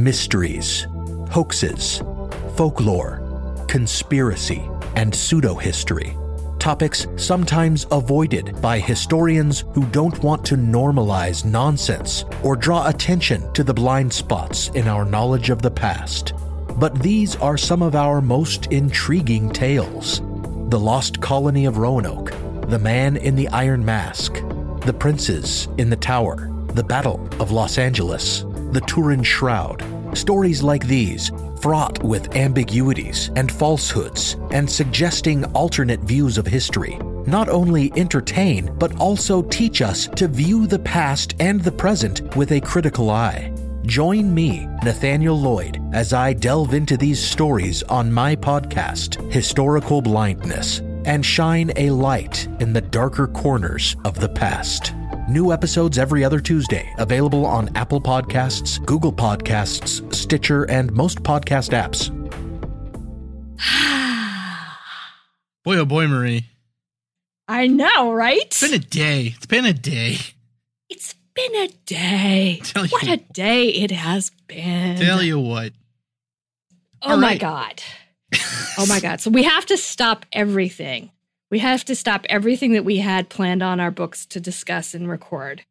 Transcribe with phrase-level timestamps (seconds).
[0.00, 0.86] Mysteries,
[1.30, 1.98] hoaxes,
[2.56, 4.62] folklore, conspiracy,
[4.96, 6.16] and pseudo-history.
[6.58, 13.64] Topics sometimes avoided by historians who don't want to normalize nonsense or draw attention to
[13.64, 16.32] the blind spots in our knowledge of the past.
[16.76, 20.20] But these are some of our most intriguing tales.
[20.68, 22.32] The Lost Colony of Roanoke,
[22.68, 24.34] The Man in the Iron Mask,
[24.82, 29.82] The Princes in the Tower, The Battle of Los Angeles, The Turin Shroud.
[30.16, 37.48] Stories like these, fraught with ambiguities and falsehoods, and suggesting alternate views of history, not
[37.48, 42.60] only entertain but also teach us to view the past and the present with a
[42.60, 43.52] critical eye.
[43.86, 50.80] Join me, Nathaniel Lloyd, as I delve into these stories on my podcast, Historical Blindness,
[51.06, 54.92] and shine a light in the darker corners of the past.
[55.28, 61.76] New episodes every other Tuesday, available on Apple Podcasts, Google Podcasts, Stitcher, and most podcast
[61.76, 62.08] apps.
[65.64, 66.46] Boy, oh boy, Marie.
[67.46, 68.40] I know, right?
[68.40, 69.34] It's been a day.
[69.36, 70.16] It's been a day.
[70.88, 72.60] It's been a day.
[72.64, 74.96] Tell you what a day it has been.
[74.96, 75.74] Tell you what.
[77.02, 77.40] Oh All my right.
[77.40, 77.82] God.
[78.78, 79.20] oh my God.
[79.20, 81.10] So we have to stop everything.
[81.50, 85.08] We have to stop everything that we had planned on our books to discuss and
[85.08, 85.64] record.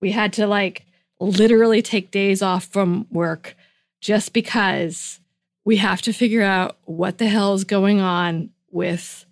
[0.00, 0.84] We had to like
[1.20, 3.56] literally take days off from work
[4.00, 5.20] just because
[5.64, 9.24] we have to figure out what the hell is going on with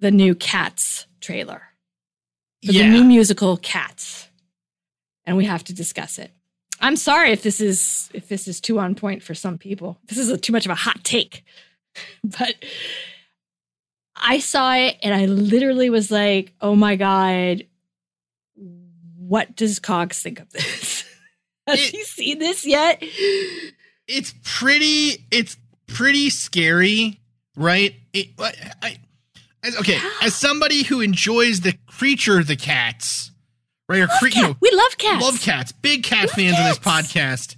[0.00, 1.62] the new Cats trailer.
[2.62, 2.82] Yeah.
[2.82, 4.28] the new musical Cats.
[5.26, 6.32] And we have to discuss it.
[6.80, 9.98] I'm sorry if this is if this is too on point for some people.
[10.06, 11.44] This is a, too much of a hot take.
[12.22, 12.54] But
[14.20, 17.64] I saw it and I literally was like, "Oh my god,
[19.16, 21.04] what does Cogs think of this?
[21.66, 23.02] Has It- he seen this yet?"
[24.06, 25.56] it's pretty it's
[25.86, 27.20] pretty scary
[27.56, 28.52] right it, I,
[28.82, 28.96] I,
[29.62, 33.30] as, okay as somebody who enjoys the creature the cats
[33.86, 35.22] right or cre- you know, we love cats.
[35.22, 37.56] love cats big cat Love fans on this podcast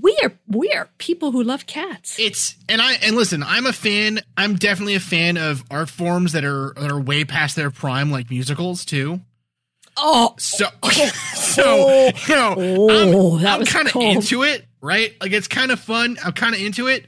[0.00, 2.18] We are we are people who love cats.
[2.18, 6.32] it's and i and listen i'm a fan i'm definitely a fan of art forms
[6.32, 9.20] that are that are way past their prime like musicals too.
[9.96, 10.90] Oh, so oh.
[11.34, 15.14] so you know Oh, i'm, I'm kind of into it right?
[15.20, 17.06] Like it's kind of fun i'm kind of into it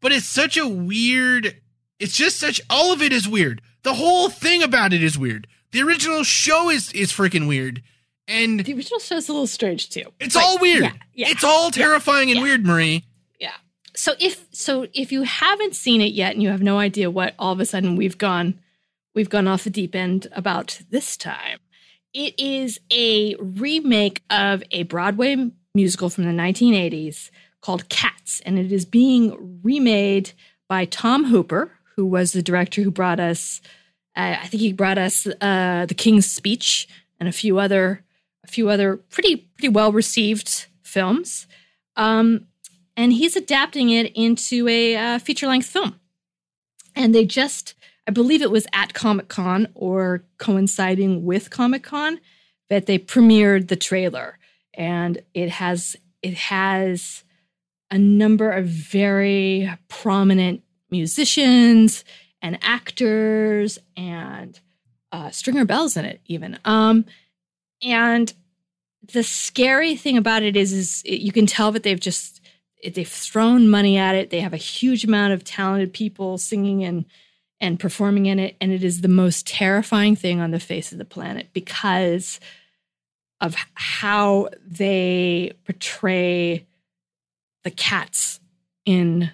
[0.00, 1.56] but it's such a weird
[2.00, 3.62] it's just such all of it is weird.
[3.84, 5.46] The whole thing about it is weird.
[5.70, 7.82] The original show is is freaking weird
[8.26, 10.04] and the original show's a little strange too.
[10.20, 11.28] it's all weird Yeah, yeah.
[11.30, 12.42] it's all terrifying and yeah.
[12.42, 13.04] weird marie
[13.40, 13.52] Yeah.
[13.94, 17.34] So if so if you haven't seen it yet and you have no idea what
[17.38, 18.58] all of a sudden we've gone
[19.14, 21.58] we've gone off the deep end about this time.
[22.12, 27.30] It is a remake of a Broadway musical from the 1980s
[27.60, 30.32] called Cats and it is being remade
[30.68, 33.60] by Tom Hooper who was the director who brought us
[34.16, 36.86] uh, I think he brought us uh, The King's Speech
[37.18, 38.03] and a few other
[38.44, 41.46] a few other pretty pretty well received films.
[41.96, 42.46] Um,
[42.96, 45.98] and he's adapting it into a uh, feature length film.
[46.94, 47.74] And they just,
[48.06, 52.20] I believe it was at Comic Con or coinciding with Comic Con
[52.70, 54.38] that they premiered the trailer,
[54.72, 57.24] and it has it has
[57.90, 62.04] a number of very prominent musicians
[62.40, 64.58] and actors and
[65.12, 66.58] uh, Stringer Bells in it even.
[66.64, 67.04] Um,
[67.84, 68.32] and
[69.12, 72.40] the scary thing about it is, is it, you can tell that they've just
[72.94, 74.30] they've thrown money at it.
[74.30, 77.04] They have a huge amount of talented people singing and
[77.60, 80.98] and performing in it, and it is the most terrifying thing on the face of
[80.98, 82.40] the planet because
[83.40, 86.66] of how they portray
[87.62, 88.40] the cats
[88.84, 89.30] in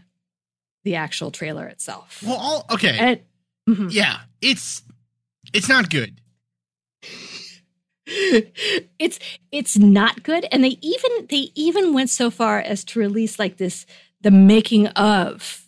[0.84, 2.22] the actual trailer itself.
[2.26, 3.20] well all okay And-
[3.68, 3.92] mhm.
[3.92, 4.82] yeah it's
[5.52, 6.20] it's not good
[8.98, 9.18] it's
[9.52, 10.46] it's not good.
[10.50, 13.86] And they even they even went so far as to release like this
[14.20, 15.64] the making of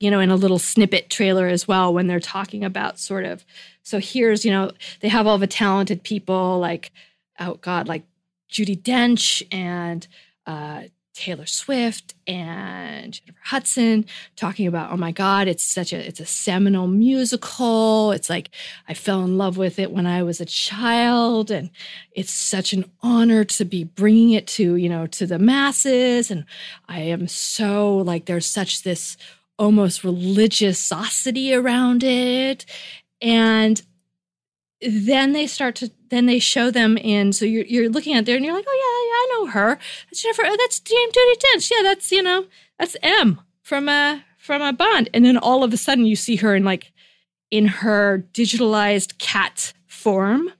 [0.00, 3.44] you know in a little snippet trailer as well when they're talking about sort of
[3.82, 4.70] so here's you know
[5.00, 6.92] they have all the talented people like
[7.40, 8.04] oh god like
[8.50, 10.06] Judi Dench and
[10.46, 10.82] uh
[11.18, 14.06] Taylor Swift and Jennifer Hudson
[14.36, 18.12] talking about, oh my God, it's such a it's a seminal musical.
[18.12, 18.50] It's like
[18.88, 21.70] I fell in love with it when I was a child, and
[22.12, 26.30] it's such an honor to be bringing it to you know to the masses.
[26.30, 26.44] And
[26.88, 29.16] I am so like there's such this
[29.58, 32.64] almost religiosity around it,
[33.20, 33.82] and
[34.80, 38.36] then they start to then they show them in so you're, you're looking at there
[38.36, 39.78] and you're like oh yeah, yeah i know her.
[40.06, 41.70] That's jennifer oh, that's james dench.
[41.70, 42.46] Yeah that's you know
[42.78, 45.10] that's m from a from a bond.
[45.12, 46.92] And then all of a sudden you see her in like
[47.50, 50.50] in her digitalized cat form.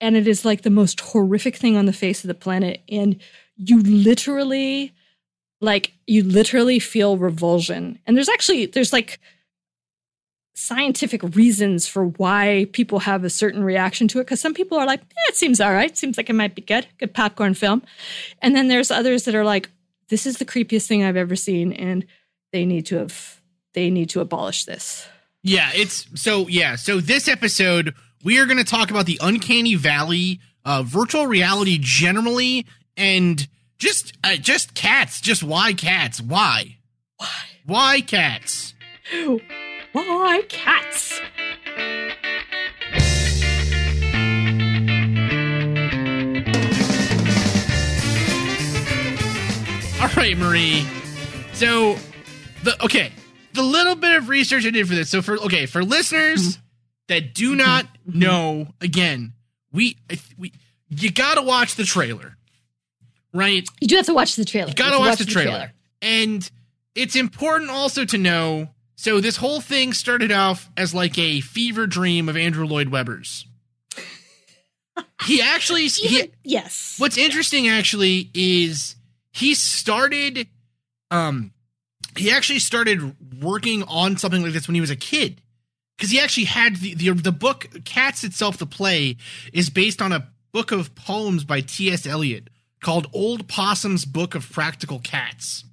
[0.00, 2.82] And it is like the most horrific thing on the face of the planet.
[2.88, 3.20] And
[3.56, 4.92] you literally
[5.60, 7.98] like you literally feel revulsion.
[8.06, 9.18] And there's actually there's like
[10.58, 14.86] scientific reasons for why people have a certain reaction to it because some people are
[14.86, 17.82] like eh, it seems all right seems like it might be good good popcorn film
[18.40, 19.68] and then there's others that are like
[20.08, 22.06] this is the creepiest thing i've ever seen and
[22.52, 23.42] they need to have
[23.74, 25.06] they need to abolish this
[25.42, 26.74] Yeah, it's so yeah.
[26.74, 27.94] So this episode,
[28.24, 32.66] we are going to talk about the uncanny valley, uh, virtual reality generally,
[32.96, 33.46] and
[33.78, 35.20] just uh, just cats.
[35.20, 36.20] Just why cats?
[36.20, 36.78] Why?
[37.16, 37.26] why
[37.64, 38.74] Why cats?
[40.04, 41.20] why cats
[49.98, 50.86] All right, Marie.
[51.54, 51.96] So
[52.62, 53.12] the okay,
[53.54, 55.08] the little bit of research I did for this.
[55.08, 56.62] So for okay, for listeners mm-hmm.
[57.08, 57.58] that do mm-hmm.
[57.58, 58.18] not mm-hmm.
[58.18, 59.32] know, again,
[59.72, 59.96] we
[60.36, 60.52] we
[60.90, 62.36] you got to watch the trailer.
[63.32, 63.66] Right?
[63.80, 65.72] you do have to watch the trailer You got to have watch, the, trailer.
[66.00, 66.48] And
[66.94, 71.86] it's important also to know so this whole thing started off as like a fever
[71.86, 73.46] dream of Andrew Lloyd Webber's.
[75.24, 78.96] He actually he, yes What's interesting actually is
[79.32, 80.48] he started
[81.10, 81.52] um
[82.16, 85.42] he actually started working on something like this when he was a kid.
[85.98, 89.16] Cuz he actually had the, the the book Cats itself the play
[89.52, 92.06] is based on a book of poems by T.S.
[92.06, 92.48] Eliot
[92.82, 95.64] called Old Possum's Book of Practical Cats,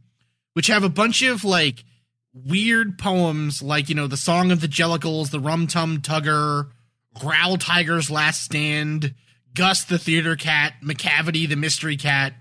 [0.54, 1.86] which have a bunch of like
[2.34, 6.72] weird poems like, you know, the Song of the Jellicles, the Rum Tum Tugger,
[7.14, 9.14] Growl Tiger's Last Stand,
[9.54, 12.34] Gus the Theater Cat, Macavity the Mystery Cat,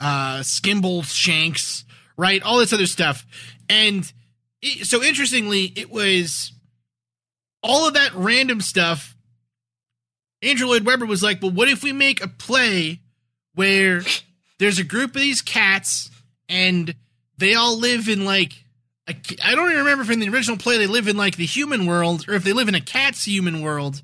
[0.00, 1.84] uh, Skimbleshanks,
[2.16, 2.42] right?
[2.42, 3.26] All this other stuff.
[3.68, 4.10] And
[4.60, 6.52] it, so interestingly, it was
[7.62, 9.16] all of that random stuff.
[10.42, 13.00] Andrew Lloyd Webber was like, well, what if we make a play
[13.54, 14.02] where
[14.58, 16.10] there's a group of these cats
[16.48, 16.94] and
[17.38, 18.52] they all live in like,
[19.08, 19.14] a,
[19.44, 21.86] I don't even remember if in the original play they live in like the human
[21.86, 24.02] world or if they live in a cat's human world.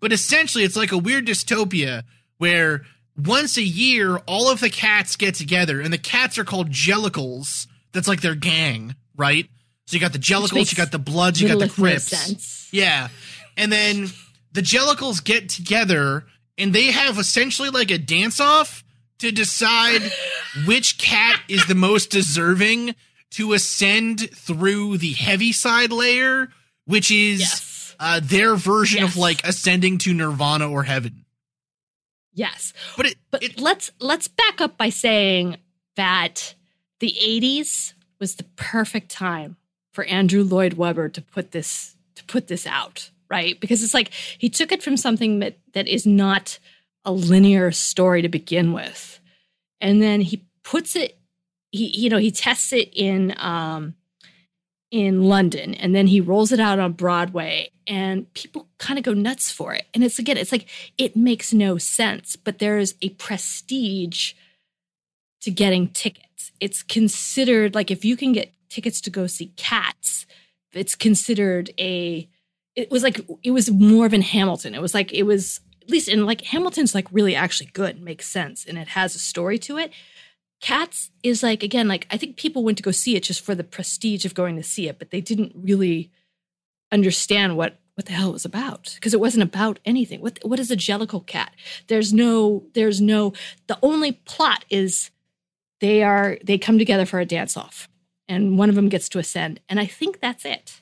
[0.00, 2.04] But essentially, it's like a weird dystopia
[2.38, 2.82] where
[3.16, 7.66] once a year, all of the cats get together, and the cats are called Jellicles.
[7.92, 9.48] That's like their gang, right?
[9.86, 12.68] So you got the Jellicles, you got the Bloods, you got the Crips.
[12.72, 13.08] Yeah.
[13.56, 14.08] And then
[14.52, 16.24] the Jellicles get together
[16.58, 18.84] and they have essentially like a dance off
[19.18, 20.02] to decide
[20.66, 22.94] which cat is the most deserving
[23.32, 26.48] to ascend through the Heaviside Layer,
[26.86, 27.94] which is Yes.
[27.98, 31.24] uh, their version of like ascending to nirvana or heaven.
[32.32, 35.56] yes But it, But it let's let's back up by saying
[35.96, 36.54] that
[37.00, 39.56] the 80s was the perfect time
[39.92, 43.58] for Andrew Lloyd Webber to put this to put this out, right?
[43.60, 46.58] Because it's like he took it from something that that is not
[47.04, 49.20] a linear story to begin with.
[49.80, 51.18] And then he puts it
[51.76, 53.94] he you know, he tests it in um
[54.90, 59.12] in London and then he rolls it out on Broadway and people kind of go
[59.12, 59.86] nuts for it.
[59.94, 60.68] And it's again, it's like
[60.98, 64.34] it makes no sense, but there is a prestige
[65.42, 66.52] to getting tickets.
[66.60, 70.26] It's considered like if you can get tickets to go see cats,
[70.72, 72.28] it's considered a
[72.74, 74.74] it was like it was more of in Hamilton.
[74.74, 78.28] It was like it was at least in like Hamilton's like really actually good, makes
[78.28, 79.92] sense, and it has a story to it.
[80.66, 83.54] Cats is like again, like I think people went to go see it just for
[83.54, 86.10] the prestige of going to see it, but they didn't really
[86.90, 90.20] understand what what the hell it was about because it wasn't about anything.
[90.20, 91.52] What what is a jellicle cat?
[91.86, 93.32] There's no there's no
[93.68, 95.12] the only plot is
[95.80, 97.88] they are they come together for a dance off
[98.26, 100.80] and one of them gets to ascend and I think that's it.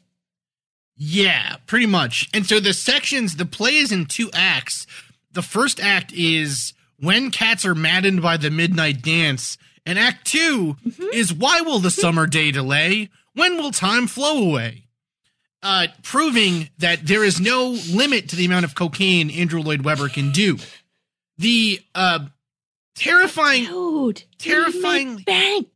[0.96, 2.30] Yeah, pretty much.
[2.32, 4.86] And so the sections, the play is in two acts.
[5.32, 10.76] The first act is when cats are maddened by the midnight dance, and act 2
[11.12, 13.10] is why will the summer day delay?
[13.34, 14.82] When will time flow away?
[15.62, 20.08] Uh, proving that there is no limit to the amount of cocaine Andrew Lloyd Webber
[20.08, 20.58] can do.
[21.38, 22.26] The uh,
[22.94, 25.68] terrifying Dude, Terrifying- bank.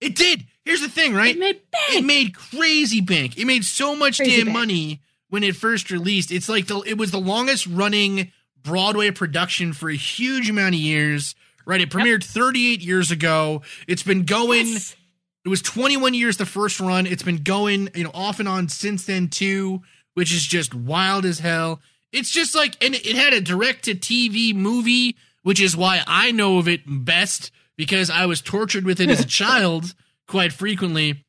[0.00, 0.44] It did.
[0.64, 1.34] Here's the thing, right?
[1.34, 1.94] It made bank.
[1.94, 3.38] It made crazy bank.
[3.38, 4.54] It made so much Crazy damn bank.
[4.58, 6.30] money when it first released.
[6.30, 8.30] It's like the it was the longest running
[8.62, 11.34] Broadway production for a huge amount of years.
[11.66, 11.80] Right?
[11.80, 13.62] It premiered 38 years ago.
[13.88, 14.96] It's been going Yes.
[15.44, 17.06] it was 21 years the first run.
[17.06, 19.82] It's been going, you know, off and on since then too,
[20.14, 21.80] which is just wild as hell.
[22.12, 26.30] It's just like and it had a direct to TV movie, which is why I
[26.30, 29.94] know of it best because I was tortured with it as a child
[30.28, 31.24] quite frequently.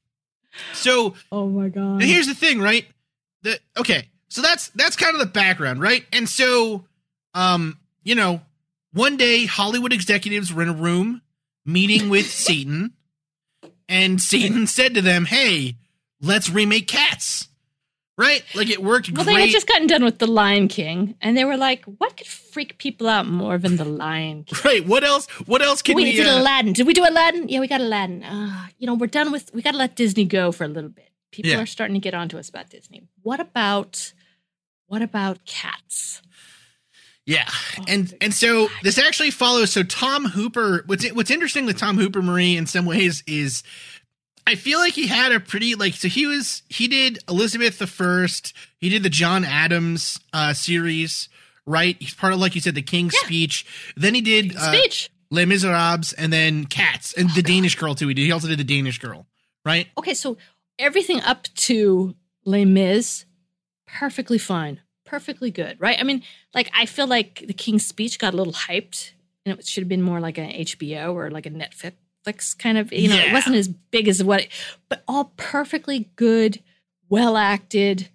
[0.73, 2.01] So, Oh my god.
[2.01, 2.85] and here's the thing, right?
[3.41, 6.05] The okay, so that's that's kind of the background, right?
[6.13, 6.85] And so,
[7.33, 8.41] um, you know,
[8.95, 11.21] one day Hollywood executives were in a room
[11.65, 12.93] meeting with Satan,
[13.87, 15.75] and Satan said to them, "Hey,
[16.21, 17.49] let's remake Cats."
[18.17, 18.43] Right?
[18.55, 19.33] Like it worked Well, great.
[19.35, 22.27] they had just gotten done with The Lion King, and they were like, "What could
[22.27, 24.85] freak people out more than The Lion King?" right.
[24.87, 25.27] What else?
[25.45, 26.11] What else can we we?
[26.13, 26.71] did uh, Aladdin.
[26.71, 27.49] Did we do Aladdin?
[27.49, 28.23] Yeah, we got Aladdin.
[28.23, 29.51] Uh, you know, we're done with.
[29.53, 31.09] We got to let Disney go for a little bit.
[31.31, 31.59] People Yeah.
[31.59, 33.03] are starting to get onto us about Disney.
[33.21, 34.13] What about?
[34.87, 36.21] What about cats?
[37.25, 39.71] Yeah, Oh, and and so this actually follows.
[39.71, 43.63] So Tom Hooper, what's what's interesting with Tom Hooper Marie in some ways is,
[44.45, 47.87] I feel like he had a pretty like so he was he did Elizabeth the
[47.87, 51.27] First, he did the John Adams uh series,
[51.65, 51.97] right?
[51.99, 53.25] He's part of like you said the King's Yeah.
[53.27, 53.65] Speech.
[53.97, 55.09] Then he did uh, Speech.
[55.31, 58.07] Les Miserables, and then Cats, and the Danish Girl too.
[58.07, 58.21] He did.
[58.21, 59.25] He also did the Danish Girl,
[59.65, 59.87] right?
[59.97, 60.37] Okay, so
[60.77, 62.13] everything up to
[62.45, 63.25] Les Mis,
[63.87, 65.97] perfectly fine, perfectly good, right?
[65.99, 69.11] I mean, like I feel like the King's Speech got a little hyped,
[69.45, 72.91] and it should have been more like an HBO or like a Netflix kind of.
[72.91, 73.29] You know, Yeah.
[73.29, 74.47] it wasn't as big as what,
[74.89, 76.61] but all perfectly good,
[77.09, 78.09] well acted,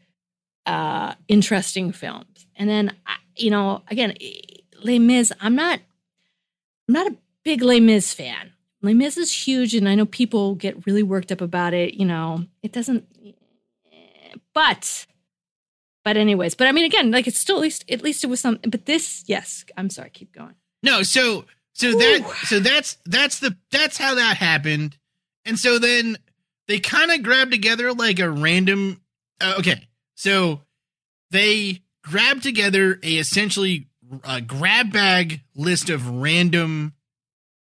[0.66, 2.46] uh, interesting films.
[2.56, 4.14] And then, I- you know, again,
[4.82, 5.32] Les Mis.
[5.40, 5.80] I'm not,
[6.88, 8.52] I'm not a big Les Mis fan.
[8.82, 11.94] Les Mis is huge, and I know people get really worked up about it.
[11.94, 13.06] You know, it doesn't.
[14.54, 15.06] But,
[16.04, 18.40] but anyways, but I mean, again, like it's still at least at least it was
[18.40, 18.70] something.
[18.70, 20.54] But this, yes, I'm sorry, keep going.
[20.82, 24.96] No, so so that so that's that's the that's how that happened,
[25.44, 26.16] and so then
[26.68, 29.00] they kind of grabbed together like a random.
[29.40, 30.62] Uh, okay, so
[31.30, 33.88] they grabbed together a essentially
[34.24, 36.94] a grab bag list of random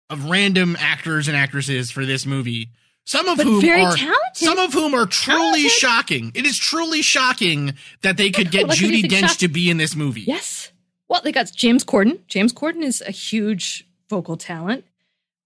[0.10, 2.70] of random actors and actresses for this movie.
[3.10, 4.18] Some of But whom are talented.
[4.34, 5.72] some of whom are truly Talented.
[5.72, 6.32] shocking.
[6.36, 9.96] It is truly shocking that they could get Judi Dench shock- to be in this
[9.96, 10.22] movie.
[10.24, 10.74] Yes.
[11.08, 12.20] Well, they got James Corden.
[12.28, 14.84] James Corden is a huge vocal talent.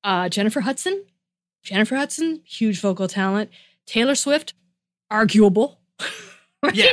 [0.04, 1.06] Uh, Jennifer Hudson.
[1.62, 3.52] Jennifer Hudson, huge vocal talent.
[3.86, 4.56] Taylor Swift,
[5.12, 5.80] arguable.
[6.64, 6.74] right?
[6.74, 6.86] Yeah.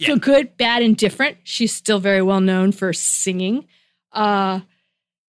[0.00, 0.08] Yeah.
[0.08, 1.36] So good, bad, and different.
[1.44, 3.68] She's still very well known for singing.
[4.12, 4.60] Uh,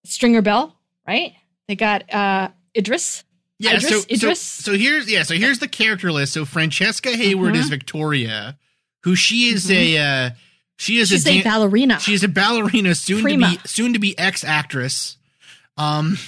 [0.04, 1.34] Stringer Bell, right?
[1.68, 3.22] They got uh, Idris.
[3.62, 4.40] Yeah, Idris- so, so Idris?
[4.40, 6.32] so here's yeah, so here's the character list.
[6.32, 7.58] So Francesca Hayward Mhm.
[7.58, 8.58] is Victoria,
[9.04, 10.30] who she is a uh
[10.78, 12.00] she is She's a, a dan- ballerina.
[12.00, 13.52] she's a ballerina soon Prima.
[13.52, 15.16] to be soon to be ex actress.
[15.76, 16.18] Um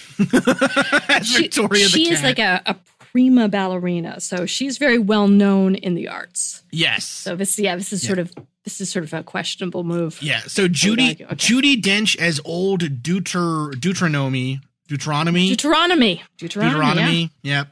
[1.08, 2.76] as She- Victoria the she is like a, a
[3.12, 6.62] prima ballerina, so she's very well known in the arts.
[6.72, 7.04] Yes.
[7.06, 8.08] So this, yeah, this is Yeah.
[8.08, 8.32] sort of
[8.64, 10.18] this is sort of a questionable move.
[10.22, 11.34] yeah, so Judi okay.
[11.34, 17.30] Judi Dench as old Deuter Deuteronomy Deuteronomy Deuteronomy, Deuteronomy, Deuteronomy.
[17.42, 17.68] Yep.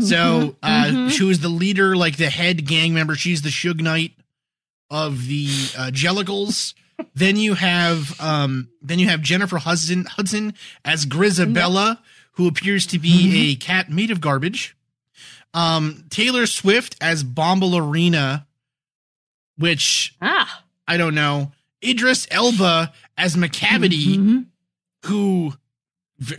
[0.00, 1.10] So Mhm, uh mhm.
[1.10, 3.14] she was the leader, like the head gang member.
[3.14, 4.12] She's the Suge Knight
[4.90, 6.74] of the uh Jellicles.
[7.14, 10.54] then you have um then you have Jennifer Hudson Hudson
[10.84, 11.98] as Grizabella,
[12.32, 13.36] who appears to be Mm-hmm.
[13.36, 14.76] a cat made of garbage.
[15.54, 18.46] Um Taylor Swift as Bombalurina,
[19.56, 21.52] which Ah, I don't know.
[21.84, 24.46] Idris Elba as Macavity, mhm.
[25.06, 25.54] who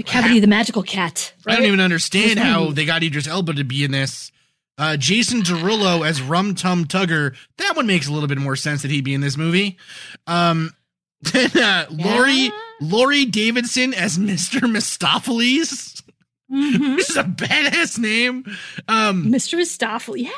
[0.05, 1.33] cavity, the magical cat.
[1.47, 4.31] I don't even understand how they got Idris Elba to be in this.
[4.77, 7.35] Uh, Jason Derulo as Rum Tum Tugger.
[7.57, 9.77] That one makes a little bit more sense that he'd be in this movie.
[10.25, 10.71] Um,
[11.21, 12.49] then uh, Laurie Yeah.
[12.81, 14.59] Laurie Davidson as Mr.
[14.61, 16.01] Mistoffelees,
[16.51, 16.97] Mhm.
[16.97, 18.43] which is a badass name.
[18.87, 19.63] Um, Mr.
[19.65, 20.29] Stoffel, yeah.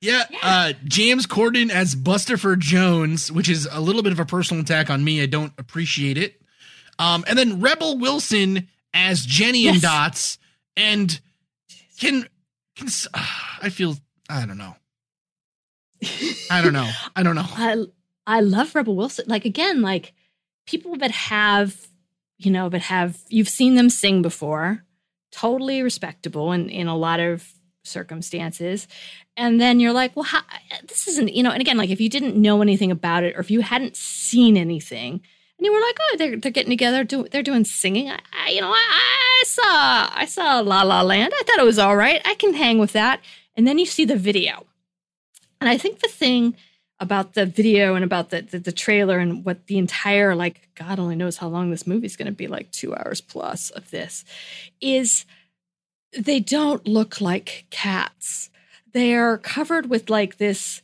[0.00, 4.62] yeah, uh, James Corden as Bustopher Jones, which is a little bit of a personal
[4.62, 5.20] attack on me.
[5.22, 6.40] I don't appreciate it.
[6.98, 10.38] Um, and then Rebel Wilson as Jennyanydots,
[10.76, 11.20] and
[11.98, 12.28] can
[12.76, 13.24] can s- uh,
[13.62, 13.96] I feel
[14.28, 14.74] I don't know.
[16.50, 16.90] I don't know.
[17.16, 17.46] I don't know.
[17.46, 17.84] I
[18.26, 19.26] I love Rebel Wilson.
[19.28, 20.12] Like again, like
[20.66, 21.88] people that have,
[22.38, 24.84] you know, that have you've seen them sing before,
[25.32, 27.46] totally respectable in in a lot of
[27.84, 28.86] circumstances.
[29.36, 30.42] And then you're like, well, how,
[30.86, 33.40] this isn't, you know, and again, like if you didn't know anything about it or
[33.40, 35.22] if you hadn't seen anything,
[35.60, 38.08] and you were like, oh, they're they're getting together, do, they're doing singing.
[38.08, 41.34] I, I you know, I, I saw I saw La La Land.
[41.38, 42.22] I thought it was all right.
[42.24, 43.20] I can hang with that.
[43.54, 44.64] And then you see the video,
[45.60, 46.56] and I think the thing
[46.98, 50.98] about the video and about the, the, the trailer and what the entire like God
[50.98, 54.24] only knows how long this movie's going to be like two hours plus of this
[54.80, 55.26] is
[56.16, 58.48] they don't look like cats.
[58.92, 60.80] They are covered with like this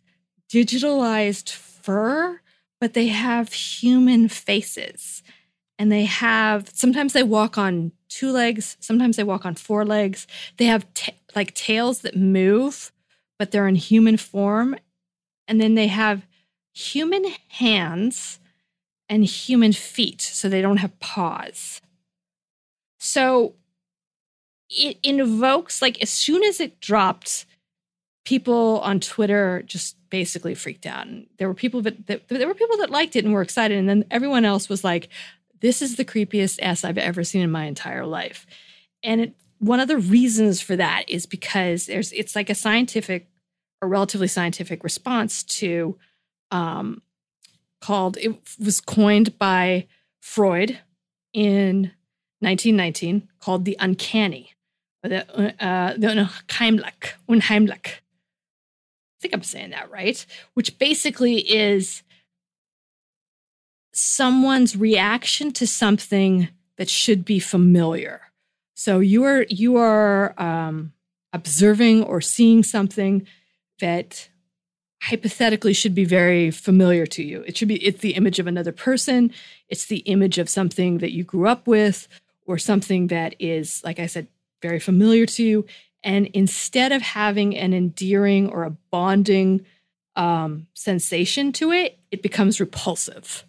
[0.50, 2.40] digitalized fur,
[2.80, 5.22] but they have human faces.
[5.78, 10.26] And they have sometimes they walk on two legs, sometimes they walk on four legs.
[10.56, 12.92] They have t- like tails that move,
[13.38, 14.76] but they're in human form.
[15.46, 16.26] And then they have
[16.72, 18.40] human hands
[19.08, 21.80] and human feet, so they don't have paws.
[22.98, 23.54] So
[24.68, 27.46] it invokes like as soon as it dropped
[28.26, 31.06] people on twitter just basically freaked out.
[31.06, 33.76] And there were people that, that, there were people that liked it and were excited.
[33.76, 35.08] And then everyone else was like
[35.60, 38.46] this is the creepiest s i've ever seen in my entire life.
[39.02, 43.28] And it, one of the reasons for that is because there's it's like a scientific
[43.82, 45.96] a relatively scientific response to
[46.50, 47.02] um
[47.80, 49.86] called it was coined by
[50.20, 50.78] freud
[51.32, 51.92] in
[52.40, 54.56] 1919 called the uncanny
[55.08, 55.20] the
[55.64, 58.00] uh, the unheimlich, unheimlich.
[59.26, 62.04] Think I'm saying that right, which basically is
[63.92, 68.20] someone's reaction to something that should be familiar.
[68.76, 70.92] So you are you are um,
[71.32, 73.26] observing or seeing something
[73.80, 74.28] that
[75.02, 77.42] hypothetically should be very familiar to you.
[77.48, 79.32] It should be it's the image of another person,
[79.68, 82.06] it's the image of something that you grew up with
[82.46, 84.28] or something that is like I said
[84.62, 85.66] very familiar to you.
[86.02, 89.66] And instead of having an endearing or a bonding
[90.14, 93.44] um, sensation to it, it becomes repulsive.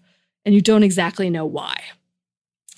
[0.45, 1.81] And you don't exactly know why.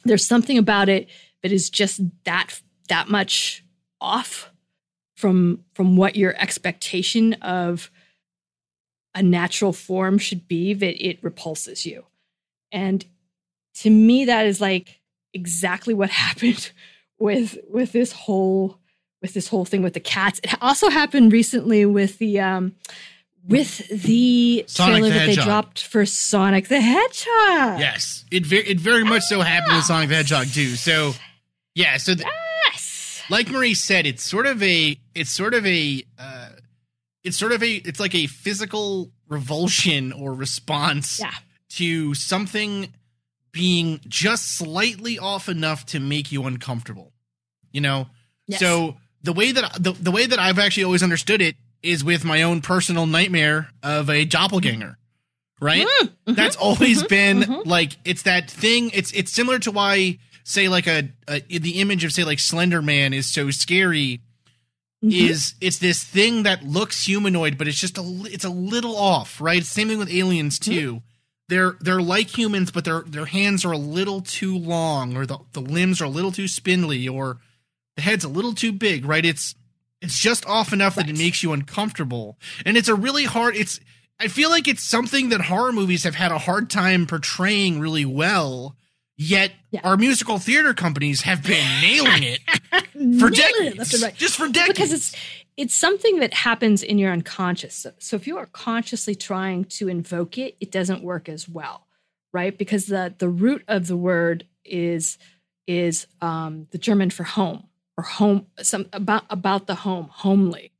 [0.03, 1.09] There's something about it
[1.43, 3.63] that is just that that much
[4.01, 4.51] off
[5.15, 7.91] from from what your expectation of
[9.13, 12.05] a natural form should be that it repulses you.
[12.71, 13.05] And
[13.75, 14.99] to me that is like
[15.33, 16.71] exactly what happened
[17.19, 18.79] with with this whole
[19.21, 20.39] with this whole thing with the cats.
[20.43, 22.75] It also happened recently with the um
[23.47, 27.79] with the Sonic trailer the that they dropped for Sonic the Hedgehog.
[27.79, 30.75] Yes, it very it very much so happened with Sonic the Hedgehog too.
[30.75, 31.13] So
[31.75, 32.27] yeah, so th-
[32.65, 33.21] Yes.
[33.29, 36.49] like Marie said, it's sort of a it's sort of a uh,
[37.23, 41.31] it's sort of a it's like a physical revulsion or response Yeah.
[41.69, 42.93] to something
[43.51, 47.13] being just slightly off enough to make you uncomfortable.
[47.71, 48.07] You know,
[48.47, 48.59] Yes.
[48.59, 52.25] so the way that the, the way that I've actually always understood it is with
[52.25, 54.97] my own personal nightmare of a doppelganger.
[55.61, 55.85] Right?
[56.01, 56.33] Mm-hmm.
[56.35, 58.91] That's always been like it's that thing.
[58.93, 62.81] It's it's similar to why say like a, a the image of say like Slender
[62.81, 64.21] Man is so scary.
[65.03, 65.29] Mm-hmm.
[65.31, 69.39] Is it's this thing that looks humanoid, but it's just a it's a little off,
[69.39, 69.63] right?
[69.63, 70.71] Same thing with aliens Mm-hmm.
[70.73, 71.01] too.
[71.47, 75.39] They're they're like humans, but their their hands are a little too long, or the
[75.53, 77.37] the limbs are a little too spindly, or
[77.99, 79.25] the head's a little too big, right?
[79.25, 79.55] It's
[80.01, 83.55] it's just off enough that it makes you uncomfortable, and it's a really hard.
[83.55, 83.79] It's
[84.19, 88.05] I feel like it's something that horror movies have had a hard time portraying really
[88.05, 88.75] well.
[89.21, 89.81] Yet Yeah.
[89.83, 92.39] our musical theater companies have been nailing it
[93.19, 94.15] for it decades, and right.
[94.15, 94.67] just for decades.
[94.79, 95.15] because it's
[95.57, 97.75] it's something that happens in your unconscious.
[97.75, 101.85] So, so if you are consciously trying to invoke it, it doesn't work as well,
[102.31, 102.57] right?
[102.57, 105.17] Because the the root of the word is
[105.67, 107.65] is um, the German for home
[107.99, 110.71] or home, some about about the home, homely,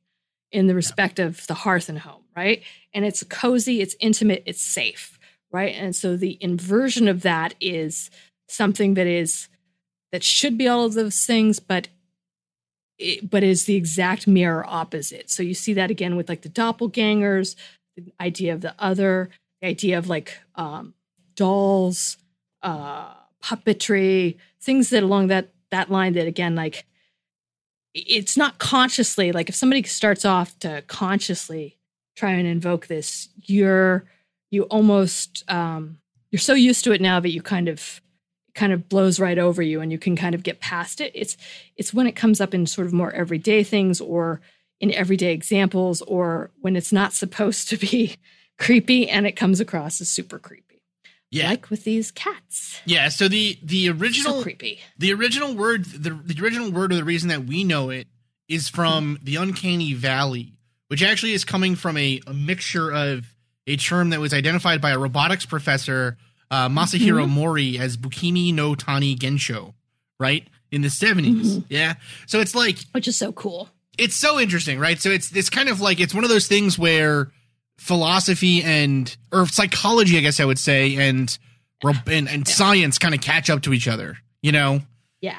[0.54, 2.64] in the respect of the hearth and home, right?
[2.94, 5.20] And it's cozy, it's intimate, it's safe,
[5.52, 5.76] right?
[5.76, 8.10] And so the inversion of that is
[8.48, 9.50] something that is
[10.14, 11.90] that should be all of those things, but
[12.98, 15.30] it, but is the exact mirror opposite.
[15.30, 17.58] So you see that again with like the doppelgangers,
[17.98, 19.30] the idea of the other,
[19.62, 20.94] the idea of like um,
[21.36, 22.16] dolls,
[22.64, 26.86] uh, puppetry, things that along that that line that again like
[27.94, 31.78] it's not consciously like if somebody starts off to consciously
[32.16, 34.06] try and invoke this, you're
[34.52, 36.00] you almost um,
[36.32, 38.02] you're so used to it now that you kind of
[38.56, 41.12] kind of blows right over you and you can kind of get past it.
[41.16, 41.38] It's
[41.78, 44.42] it's when it comes up in sort of more everyday things or
[44.80, 48.18] in everyday examples or when it's not supposed to be
[48.58, 50.69] creepy and it comes across as super creepy.
[51.32, 52.80] Yeah, Like with these cats.
[52.86, 53.10] yeah.
[53.10, 54.80] So the the So original creepy.
[54.98, 58.08] the original word the, the original word or the reason that we know it
[58.48, 60.54] is from the uncanny valley
[60.88, 63.32] which actually is coming from a, a mixture of
[63.68, 66.18] a term that was identified by a robotics professor
[66.50, 67.30] uh, Masahiro Mhm.
[67.30, 69.76] Mori as Bukimi no Tani Gensho,
[70.20, 70.48] right?
[70.72, 71.46] In the 70s.
[71.46, 71.66] Mhm.
[71.70, 71.94] Yeah.
[72.26, 73.70] So it's like, which is so cool.
[74.00, 75.00] it's so interesting, right?
[75.00, 77.32] So it's it's kind of like it's one of those things where
[77.80, 81.38] philosophy and or psychology, I guess I would say, and
[81.84, 82.54] and, and Yeah.
[82.54, 84.82] science kind of catch up to each other, you know.
[85.22, 85.38] Yeah.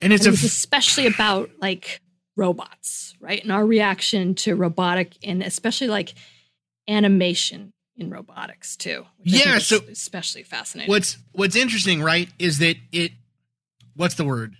[0.00, 2.00] And it's and a it's especially about like
[2.36, 3.42] robots, right?
[3.42, 6.14] And our reaction to robotic and especially like
[6.88, 9.04] animation in robotics too.
[9.18, 10.90] which Yeah, so- especially fascinating.
[10.90, 13.12] what's what's interesting, right, is that it
[13.94, 14.54] what's the word?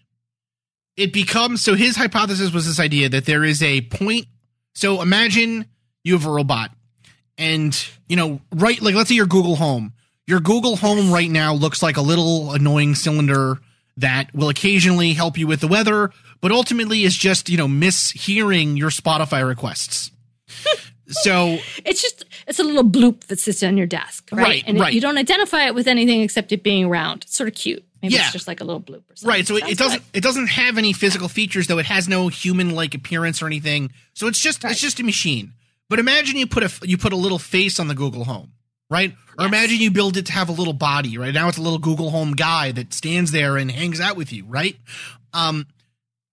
[0.96, 4.26] It becomes so his hypothesis was this idea that there is a point.
[4.74, 5.66] So imagine
[6.04, 6.70] you have a robot,
[7.40, 9.92] and you know, right, like let's say your Google Home.
[10.26, 13.58] Your Google Home right now looks like a little annoying cylinder
[13.96, 18.78] that will occasionally help you with the weather, but ultimately is just you know mishearing
[18.78, 20.12] your Spotify requests.
[21.08, 24.42] so it's just it's a little bloop that sits on your desk, right?
[24.42, 24.92] Right, and it- right.
[24.94, 27.24] you don't identify it with anything except it being round.
[27.24, 27.84] It's sort of cute.
[28.02, 28.22] Maybe Yeah.
[28.22, 29.28] it's just like a little bloop or something.
[29.28, 30.18] Right, so it, it doesn't good.
[30.18, 31.78] it doesn't have any physical features though.
[31.78, 33.90] It has no human like appearance or anything.
[34.14, 34.70] So it's just Right.
[34.70, 35.52] it's just a machine.
[35.90, 38.52] But imagine you put a you put a little face on the Google Home,
[38.88, 39.12] right?
[39.36, 41.34] Or imagine you build it to have a little body, right?
[41.34, 44.44] Now it's a little Google Home guy that stands there and hangs out with you,
[44.46, 44.76] right?
[45.34, 45.66] Um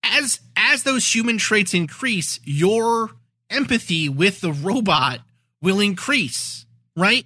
[0.03, 3.09] as as those human traits increase, your
[3.49, 5.21] empathy with the robot
[5.61, 6.65] will increase,
[6.95, 7.25] right?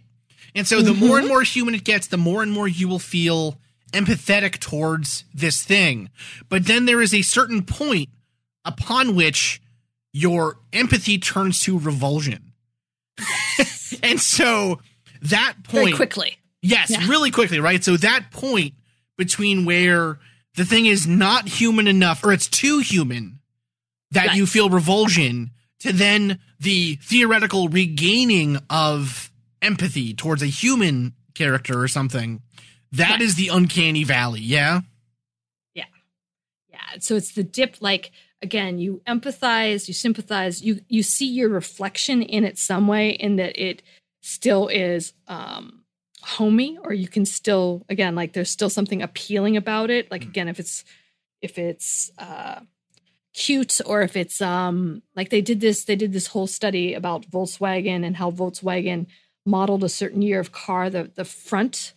[0.55, 2.99] And so the more and more human it gets, the more and more you will
[2.99, 3.57] feel
[3.91, 6.09] empathetic towards this thing.
[6.49, 8.09] But then there is a certain point
[8.63, 9.60] upon which
[10.13, 12.53] your empathy turns to revulsion.
[14.03, 14.79] and so
[15.21, 16.37] that very point quickly.
[16.61, 17.07] Yes, Yeah.
[17.07, 17.83] really quickly, right?
[17.83, 18.73] So that point
[19.17, 20.19] between where
[20.55, 23.39] the thing is not human enough or it's too human
[24.11, 24.37] that Right.
[24.37, 31.87] you feel revulsion to then the theoretical regaining of empathy towards a human character or
[31.87, 32.41] something.
[32.91, 33.37] That is Right.
[33.37, 34.81] the uncanny valley, yeah?
[35.73, 35.85] yeah?
[36.69, 36.79] Yeah.
[36.99, 42.21] So it's the dip like again, you empathize, you sympathize, you you see your reflection
[42.21, 43.81] in it some way in that it
[44.21, 45.83] still is um
[46.23, 50.09] homey or you can still again like there's still something appealing about it.
[50.11, 50.83] Like again if it's
[51.41, 52.61] if it's uh
[53.33, 57.29] cute or if it's um like they did this they did this whole study about
[57.31, 59.07] Volkswagen and how Volkswagen
[59.45, 61.93] modeled a certain year of car the the front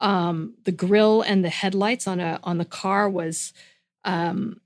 [0.00, 3.52] um the grill and the headlights on a on the car was
[4.04, 4.60] um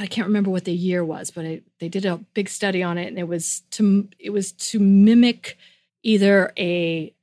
[0.00, 2.96] I can't remember what the year was, but it, they did a big study on
[2.96, 5.58] it, and it was to it was to mimic
[6.02, 7.14] either a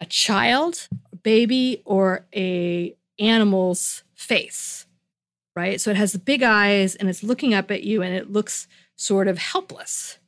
[0.00, 4.86] a child, a baby, or a animal's face,
[5.56, 5.80] right?
[5.80, 8.68] So it has the big eyes, and it's looking up at you, and it looks
[8.94, 10.18] sort of helpless.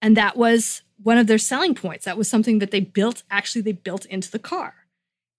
[0.00, 2.04] And that was one of their selling points.
[2.04, 3.24] That was something that they built.
[3.28, 4.74] Actually, they built into the car,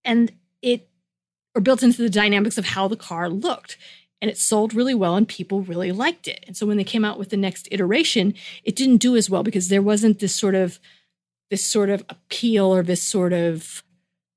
[0.03, 0.89] and it
[1.55, 3.77] or built into the dynamics of how the car looked
[4.23, 6.45] and it sold really well and people really liked it.
[6.47, 8.33] And so when they came out with the next iteration,
[8.63, 10.79] it didn't do as well because there wasn't this sort of
[11.49, 13.83] this sort of appeal or this sort of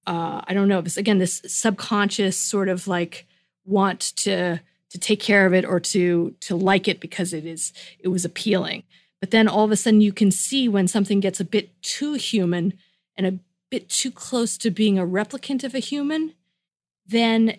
[0.05, 3.29] uh, I don't know, this again, this subconscious sort of like
[3.65, 7.73] want to to take care of it or to to like it because it is
[8.01, 8.83] it was appealing.
[9.21, 12.15] But then all of a sudden you can see when something gets a bit too
[12.15, 12.75] human
[13.17, 13.39] and a
[13.71, 16.35] bit too close to being a replicant of a human,
[17.07, 17.59] then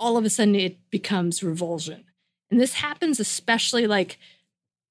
[0.00, 2.04] all of a sudden it becomes revulsion.
[2.50, 4.18] And this happens especially like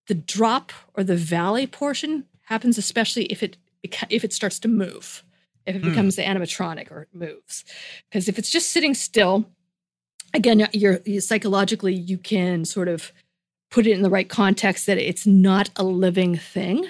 [0.08, 3.58] the drop or the valley portion happens especially if it
[4.10, 5.24] if it starts to move,
[5.66, 5.90] if it Hmm.
[5.90, 7.66] becomes the animatronic or it moves.
[8.10, 9.46] Because if it's just sitting still,
[10.34, 13.12] again, you're, you psychologically you can sort of
[13.72, 16.88] put it in the right context that it's not a living thing.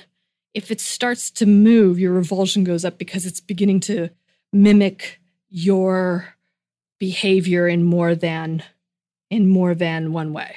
[0.53, 4.09] If it starts to move, your revulsion goes up because it's beginning to
[4.51, 6.35] mimic your
[6.99, 8.63] behavior in more than
[9.29, 10.55] in more than one way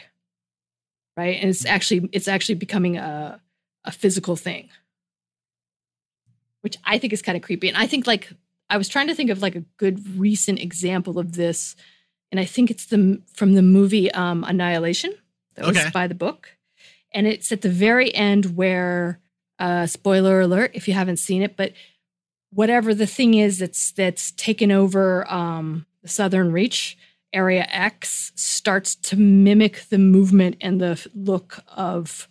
[1.17, 1.39] right?
[1.41, 3.39] And it's actually it's actually becoming a
[3.85, 4.71] a physical thing.
[6.63, 7.69] Which i think is kind of creepy.
[7.69, 8.33] And i think like
[8.71, 11.75] i was trying to think of like a good recent example of this
[12.31, 15.13] and i think it's the from the movie um annihilation
[15.55, 15.91] that was Okay.
[15.91, 16.57] by the book.
[17.15, 19.19] And it's at the very end where
[19.59, 21.73] uh spoiler alert if you haven't seen it but
[22.53, 26.97] whatever the thing is that's that's taken over um the southern reach
[27.33, 32.29] area x starts to mimic the movement and the look of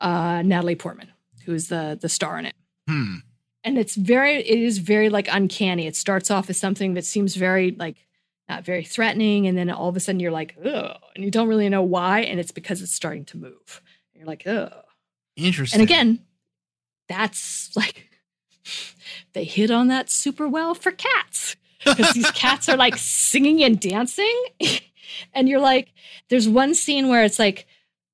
[0.00, 1.08] uh natalie portman
[1.44, 2.54] who's the the star in it.
[2.88, 3.16] Hmm.
[3.64, 5.86] and it's very it is very like uncanny.
[5.86, 7.96] It starts off as something that seems very like
[8.48, 11.48] not very threatening and then all of a sudden you're like oh and you don't
[11.48, 13.82] really know why and it's because it's starting to move.
[14.14, 14.70] You're like oh
[15.36, 15.80] Interesting.
[15.80, 16.20] and again
[17.08, 18.08] that's like
[19.34, 23.80] they hit on that super well for cats because these cats are like singing and
[23.80, 24.44] dancing.
[25.34, 25.92] and you're like,
[26.28, 27.66] there's one scene where it's like,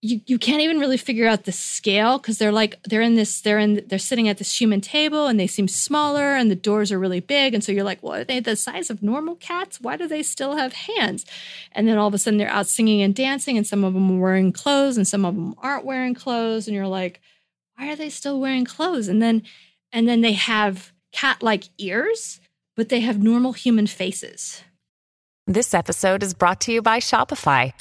[0.02, 3.40] you, you can't even really figure out the scale because they're like they're in this
[3.40, 6.92] they're in they're sitting at this human table and they seem smaller and the doors
[6.92, 7.54] are really big.
[7.54, 9.80] And so you're like well are they the size of normal cats?
[9.80, 11.24] Why do they still have hands?
[11.72, 14.10] And then all of a sudden they're out singing and dancing and some of them
[14.12, 16.68] are wearing clothes and some of them aren't wearing clothes.
[16.68, 17.20] And you're like
[17.76, 19.08] why are they still wearing clothes?
[19.08, 19.42] And then
[19.92, 22.40] and then they have cat like ears
[22.76, 24.62] but they have normal human faces
[25.48, 27.72] This episode is brought to you by Shopify.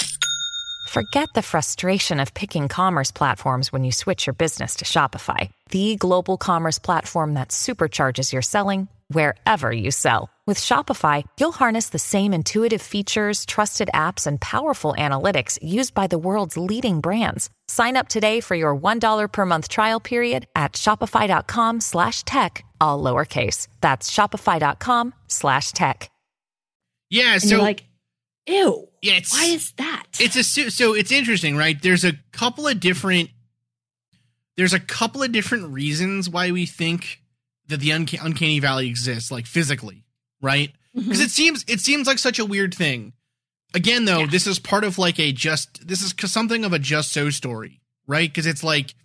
[0.89, 5.95] Forget the frustration of picking commerce platforms when you switch your business to Shopify, the
[5.95, 10.29] global commerce platform that supercharges your selling wherever you sell.
[10.47, 16.05] With Shopify, you'll harness the same intuitive features, trusted apps, and powerful analytics used by
[16.05, 17.49] the world's leading brands.
[17.67, 23.01] Sign up today for your $1 per month trial period at shopify.com slash tech, all
[23.01, 23.67] lowercase.
[23.81, 26.11] That's shopify.com slash tech.
[27.09, 27.83] Yeah, and so you're like
[28.47, 31.79] ew yeah, it's, why is that it's a so it's interesting, right?
[31.81, 33.29] There's a couple of different
[34.57, 37.21] there's a couple of different reasons why we think
[37.67, 40.04] that the unca- uncanny valley exists, like physically,
[40.41, 40.71] right?
[40.93, 43.13] Because it seems it seems like such a weird thing.
[43.73, 44.25] Again, though, Yeah.
[44.27, 47.81] this is part of like a just this is something of a just so story,
[48.07, 48.29] right?
[48.29, 48.95] Because it's like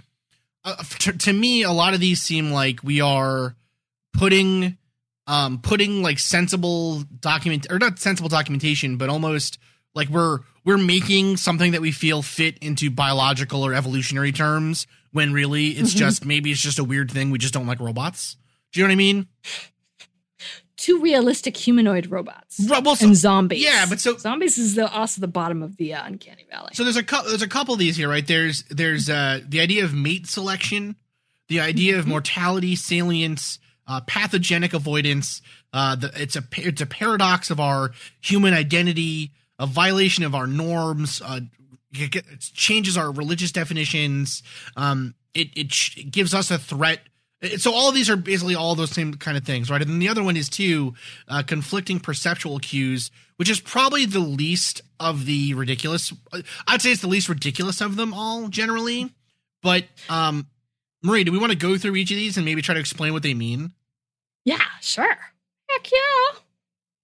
[0.65, 3.57] uh, to, to me, a lot of these seem like we are
[4.13, 4.77] putting
[5.27, 9.59] um putting like sensible document or not sensible documentation, but almost
[9.95, 15.33] like we're we're making something that we feel fit into biological or evolutionary terms when
[15.33, 15.99] really it's Mhm.
[15.99, 18.37] just maybe it's just a weird thing we just don't like robots.
[18.73, 19.27] Do you know what I mean?
[20.81, 23.63] Two realistic humanoid robots well, so- and zombies.
[23.63, 26.71] yeah, but so- zombies is the, also the bottom of the uh, uncanny valley.
[26.73, 27.29] So there's a couple.
[27.29, 28.27] There's a couple of these here, right?
[28.27, 30.97] There's there's uh, the idea of mate selection,
[31.49, 35.43] the idea of mortality, salience, uh, pathogenic avoidance.
[35.73, 40.47] Uh, the, it's a it's a paradox of our human identity, a violation of our
[40.47, 41.21] norms.
[41.25, 41.41] Uh,
[41.93, 44.43] it it changes our religious definitions.
[44.77, 47.01] Um, it it, sh- it gives us a threat.
[47.57, 49.81] So all of these are basically all those same kind of things, right?
[49.81, 50.95] And then the other one is too
[51.27, 56.13] uh, conflicting perceptual cues, which is probably the least of the ridiculous.
[56.69, 59.11] I'd say it's the least ridiculous of them all, generally.
[59.63, 60.49] But um,
[61.03, 63.13] Marie, do we want to go through each of these and maybe try to explain
[63.15, 63.73] what they mean?
[64.45, 65.17] yeah, sure.
[65.71, 66.39] Heck yeah.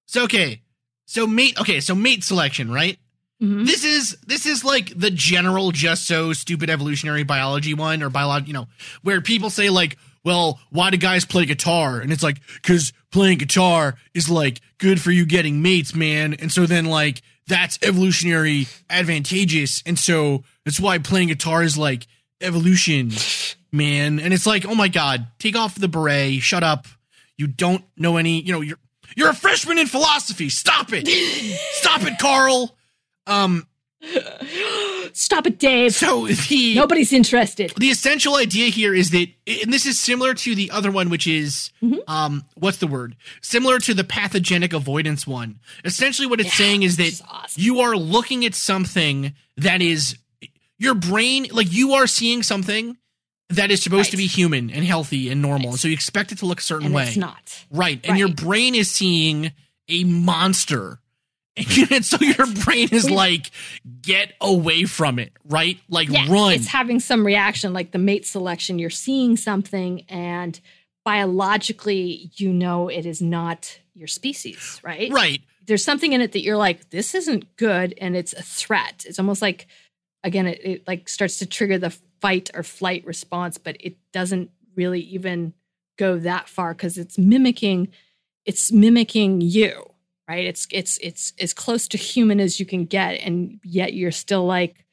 [0.07, 0.63] So okay,
[1.07, 1.59] so mate.
[1.61, 2.99] Okay, so mate selection, right?
[3.43, 3.67] Mhm.
[3.67, 8.49] This is this is like the general just so stupid evolutionary biology one or biology,
[8.49, 8.67] you know,
[9.03, 12.01] where people say like, well, why do guys play guitar?
[12.01, 16.35] And it's like, cause playing guitar is like good for you getting mates, man.
[16.35, 19.85] And so then like that's evolutionary advantageous.
[19.87, 22.09] And so that's why playing guitar is like
[22.41, 23.13] evolution,
[23.71, 24.19] man.
[24.19, 26.89] And it's like, oh my God, take off the beret, shut up.
[27.39, 28.81] You don't know any, you know, you're
[29.15, 30.49] you're a freshman in philosophy.
[30.49, 31.07] Stop it.
[31.75, 32.77] Stop it, Carl.
[33.29, 33.69] Um,
[35.19, 35.95] Stop it, Dave.
[35.95, 37.73] so the Nobody's interested.
[37.79, 41.27] the essential idea here is that, and this is similar to the other one, which
[41.27, 41.99] is, Mm-hmm.
[42.07, 43.17] um, what's the word?
[43.41, 45.59] Similar to the pathogenic avoidance one.
[45.85, 47.63] Essentially, what it's Yeah, saying is that awesome.
[47.63, 50.17] you are looking at something that is
[50.79, 52.99] your brain, like you are seeing something
[53.49, 55.79] that is supposed to be human and healthy and normal, Right.
[55.79, 57.05] so you expect it to look a certain And way.
[57.09, 57.65] it's not.
[57.71, 58.01] Right.
[58.05, 59.53] And your brain is seeing
[59.89, 60.99] a monster.
[61.91, 63.51] And so your brain is like,
[64.03, 65.79] get away from it, right?
[65.89, 66.53] Like, Yeah, run.
[66.53, 68.79] it's having some reaction, like the mate selection.
[68.79, 70.61] You're seeing something, and
[71.05, 75.11] biologically, you know it is not your species, right?
[75.13, 75.41] right.
[75.67, 79.05] There's something in it that you're like, this isn't good, and it's a threat.
[79.09, 79.67] It's almost like,
[80.23, 81.91] again, it, it like starts to trigger the
[82.21, 85.55] fight or flight response, but it doesn't really even
[85.99, 87.89] go that far because it's mimicking,
[88.45, 89.91] it's mimicking you,
[90.29, 90.45] right?
[90.45, 94.47] It's it's it's as close to human as you can get, and yet you're still
[94.47, 94.85] like,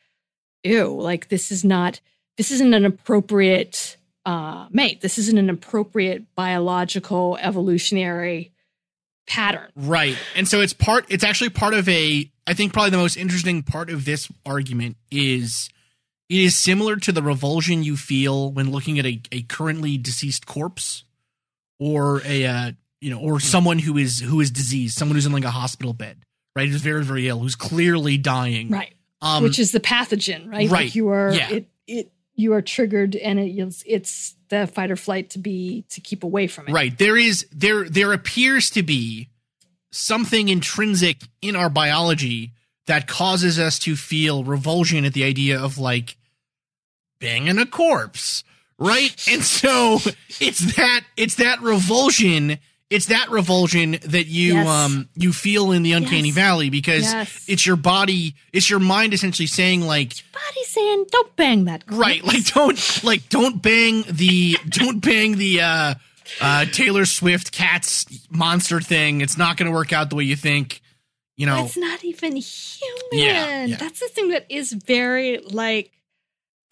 [0.64, 2.00] ew, like this is not,
[2.38, 5.02] this isn't an appropriate uh, mate.
[5.02, 8.54] This isn't an appropriate biological evolutionary
[9.28, 9.70] pattern.
[9.76, 10.18] Right.
[10.36, 13.64] And so it's part, it's actually part of a, I think probably the most interesting
[13.64, 15.70] part of this argument is
[16.30, 20.46] it is similar to the revulsion you feel when looking at a, a currently deceased
[20.46, 21.04] corpse
[21.80, 22.72] or a, uh,
[23.04, 25.94] you know, or someone who is, who is diseased, someone who's in like a hospital
[25.94, 26.18] bed,
[26.56, 26.70] right?
[26.70, 28.70] Who's very, very ill, who's clearly dying.
[28.70, 28.94] Right.
[29.22, 30.70] Um, which is the pathogen, right?
[30.70, 30.86] right.
[30.86, 31.50] Like you are Yeah.
[31.52, 35.86] it it you are triggered and it, it's it's the fight or flight to be
[35.90, 36.72] to keep away from it.
[36.74, 36.98] Right.
[36.98, 39.30] There is there there appears to be
[39.92, 42.52] something intrinsic in our biology
[42.88, 46.18] that causes us to feel revulsion at the idea of like
[47.20, 48.44] banging a corpse,
[48.78, 49.16] right?
[49.32, 50.00] And so
[50.42, 52.60] it's that it's that revulsion.
[52.94, 54.68] It's that revulsion that you Yes.
[54.68, 56.36] um you feel in the uncanny Yes.
[56.36, 57.44] valley because Yes.
[57.48, 62.24] it's your body, it's your mind essentially saying like Body saying, "Don't bang that." right,
[62.24, 65.94] like don't like don't bang the don't bang the uh
[66.42, 69.22] uh Taylor Swift cats monster thing.
[69.22, 70.82] It's not going to work out the way you think.
[71.36, 73.10] You know, It's not even human.
[73.12, 73.76] Yeah, yeah.
[73.78, 75.92] That's the thing that is very like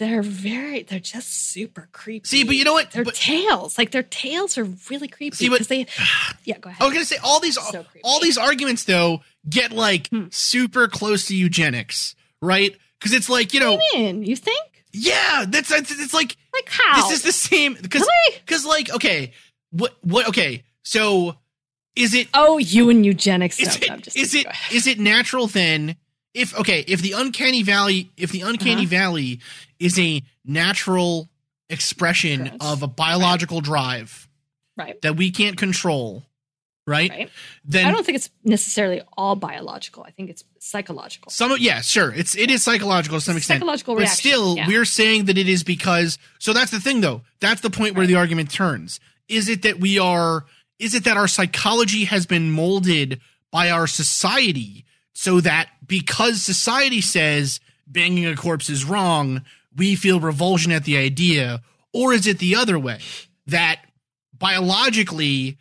[0.02, 2.28] they're very they're just super creepy.
[2.28, 2.90] See, but you know what?
[2.92, 5.86] Their But- tails, like their tails are really creepy See, but- because they
[6.44, 6.82] Yeah, go ahead.
[6.82, 10.26] I was gonna say all these So all these arguments though get like Hmm.
[10.32, 12.76] super close to eugenics, right?
[13.00, 14.84] Because it's like you know, Man, you think?
[14.92, 17.02] yeah, that's, that's it's like Like how?
[17.08, 18.40] this is the same because Really?
[18.46, 19.34] because like okay,
[19.70, 21.36] what what okay, so
[21.96, 23.60] is it Oh, you and eugenics.
[23.60, 25.96] is No, it I'm just is it is it natural then?
[26.34, 28.89] If okay, if the uncanny valley if the uncanny Uh-huh.
[28.89, 29.39] valley
[29.80, 31.30] is a natural
[31.70, 32.58] expression Correct.
[32.62, 34.28] of a biological drive
[34.78, 35.02] right?
[35.02, 36.24] that we can't control,
[36.88, 37.10] right?
[37.10, 37.30] Right.
[37.65, 40.04] Then I don't think it's necessarily all biological.
[40.04, 41.32] I think it's psychological.
[41.32, 42.13] Some yeah, sure.
[42.13, 43.60] It's it is psychological to some extent.
[43.60, 44.67] Psychological but reaction, still, yeah.
[44.67, 46.17] we're saying that it is because.
[46.39, 47.22] So that's the thing, though.
[47.39, 49.00] That's the point where the argument turns.
[49.28, 50.46] Is it that we are?
[50.80, 54.86] Is it that our psychology has been molded by our society,
[55.22, 59.44] so that because society says banging a corpse is wrong,
[59.76, 61.62] we feel revulsion at the idea,
[61.94, 62.98] or is it the other way?
[63.46, 63.82] That
[64.36, 65.60] biologically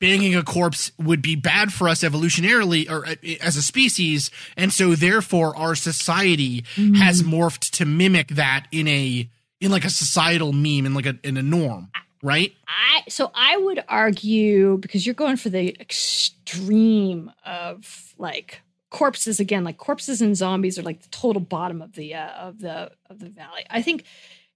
[0.00, 4.72] banging a corpse would be bad for us evolutionarily or uh, as a species and
[4.72, 6.64] so therefore our society
[6.96, 9.28] has morphed to mimic that in a
[9.60, 11.90] in like a societal meme in like a in a norm
[12.22, 12.52] right?
[12.66, 18.62] I so I would argue because you're going for the extreme of like
[18.94, 22.60] corpses again, like corpses and zombies are like the total bottom of the uh, of
[22.60, 23.64] the of the valley.
[23.68, 24.04] I think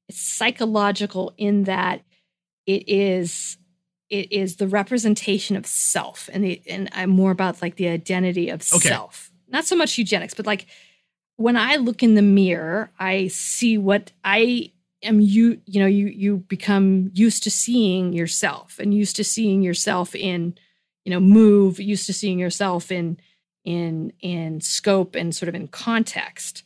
[0.08, 2.02] it's psychological in that
[2.64, 3.58] it is
[4.08, 8.48] it is the representation of self and the and I'm more about like the identity
[8.48, 8.90] of Okay.
[8.90, 9.32] self.
[9.48, 10.66] Not so much eugenics, but like
[11.34, 14.70] when I look in the mirror, I see what I
[15.02, 19.62] am you you know you you become used to seeing yourself and used to seeing
[19.62, 20.54] yourself in
[21.04, 23.18] you know move used to seeing yourself in
[23.68, 26.64] in in scope and sort of in context.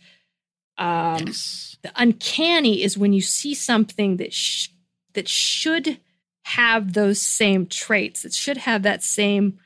[0.78, 1.76] Um yes.
[1.82, 4.68] the uncanny is when you see something that sh-
[5.14, 5.98] that should
[6.44, 9.58] have those same traits it should have that same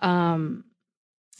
[0.00, 0.64] um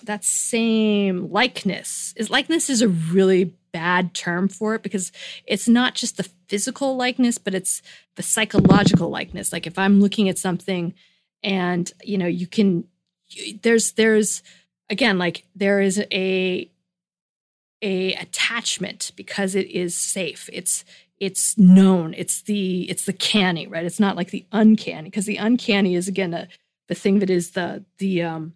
[0.05, 2.13] that same likeness.
[2.17, 5.13] Is likeness is a really bad term for it because
[5.47, 7.81] it's not just the physical likeness but it's
[8.17, 9.51] the psychological likeness.
[9.51, 10.93] Like if i'm looking at something
[11.43, 12.85] and you know you can
[13.63, 14.43] there's there's
[14.91, 16.71] again like there is a
[17.83, 20.85] a attachment because it is safe it's
[21.21, 25.37] it's known it's the it's the canny right it's not like the uncanny because the
[25.37, 26.49] uncanny is again a,
[26.89, 28.53] the thing that is the the um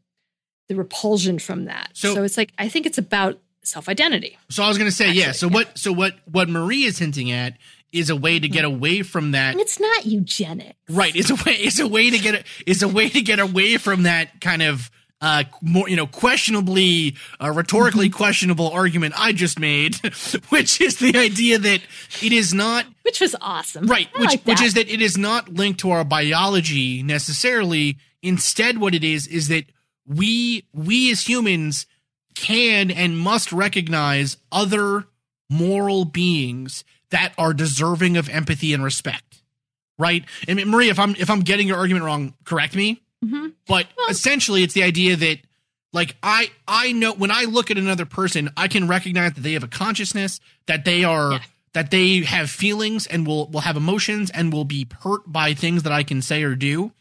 [0.68, 4.68] the repulsion from that So- so, it's like i think it's about self-identity so i
[4.68, 5.52] was gonna say yeah so yeah.
[5.54, 7.56] what so what what marie is hinting at
[7.92, 11.14] is a way to get away from that and it's not eugenics Right.
[11.14, 11.52] It's a way.
[11.54, 12.44] It's a way to get.
[12.66, 14.90] It's a way to get away from that kind of
[15.22, 18.16] uh more you know questionably uh, rhetorically Mm-hmm.
[18.16, 19.96] questionable argument I just made,
[20.50, 21.80] which is the idea that
[22.20, 24.08] it is not which was awesome right.
[24.14, 27.96] I Which like which is that it is not linked to our biology necessarily.
[28.22, 29.64] Instead, what it is is that
[30.06, 31.86] we we as humans
[32.34, 35.04] can and must recognize other
[35.50, 39.42] moral beings that are deserving of empathy and respect.
[39.98, 40.24] Right?
[40.48, 43.02] And Maria, if I'm if I'm getting your argument wrong, correct me.
[43.24, 43.52] Mhm.
[43.66, 45.38] But essentially it's the idea that
[45.92, 49.52] like I I know when I look at another person, I can recognize that they
[49.52, 51.38] have a consciousness, that they are Yeah.
[51.74, 55.82] that they have feelings and will will have emotions and will be hurt by things
[55.84, 56.92] that I can say or do.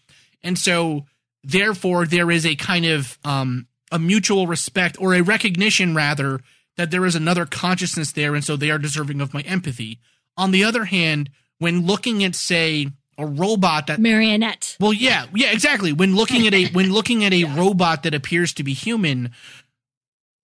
[0.43, 1.05] And so
[1.43, 6.41] therefore there is a kind of um a mutual respect or a recognition rather
[6.77, 9.99] that there is another consciousness there and so they are deserving of my empathy.
[10.37, 11.29] On the other hand,
[11.59, 15.93] when looking at say a robot that marionette well, yeah, yeah, exactly.
[15.93, 19.31] When looking at a when looking at a robot that appears to be human,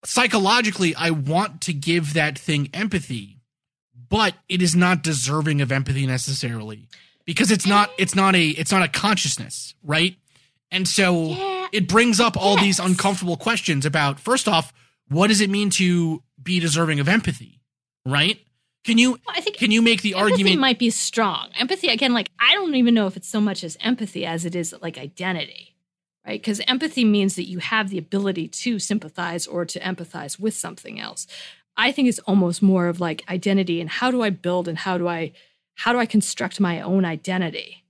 [0.04, 3.38] psychologically, I want to give that thing empathy,
[4.08, 6.88] but it is not deserving of empathy necessarily
[7.24, 10.16] because it's not it's not a it's not a consciousness, right?
[10.70, 14.72] And so Yeah, it brings up all these uncomfortable questions about first off,
[15.08, 17.60] what does it mean to be deserving of empathy,
[18.04, 18.40] right?
[18.86, 20.32] Can you Well, I think can you make the argument?
[20.32, 21.50] empathy argument might be strong.
[21.58, 24.54] Empathy, again, like I don't even know if it's so much as empathy as it
[24.54, 25.74] is like identity,
[26.24, 26.40] right?
[26.40, 31.00] Because empathy means that you have the ability to sympathize or to empathize with something
[31.00, 31.26] else.
[31.76, 34.96] I think it's almost more of like identity and how do I build and how
[34.98, 35.32] do I
[35.74, 37.84] how do I construct my own identity?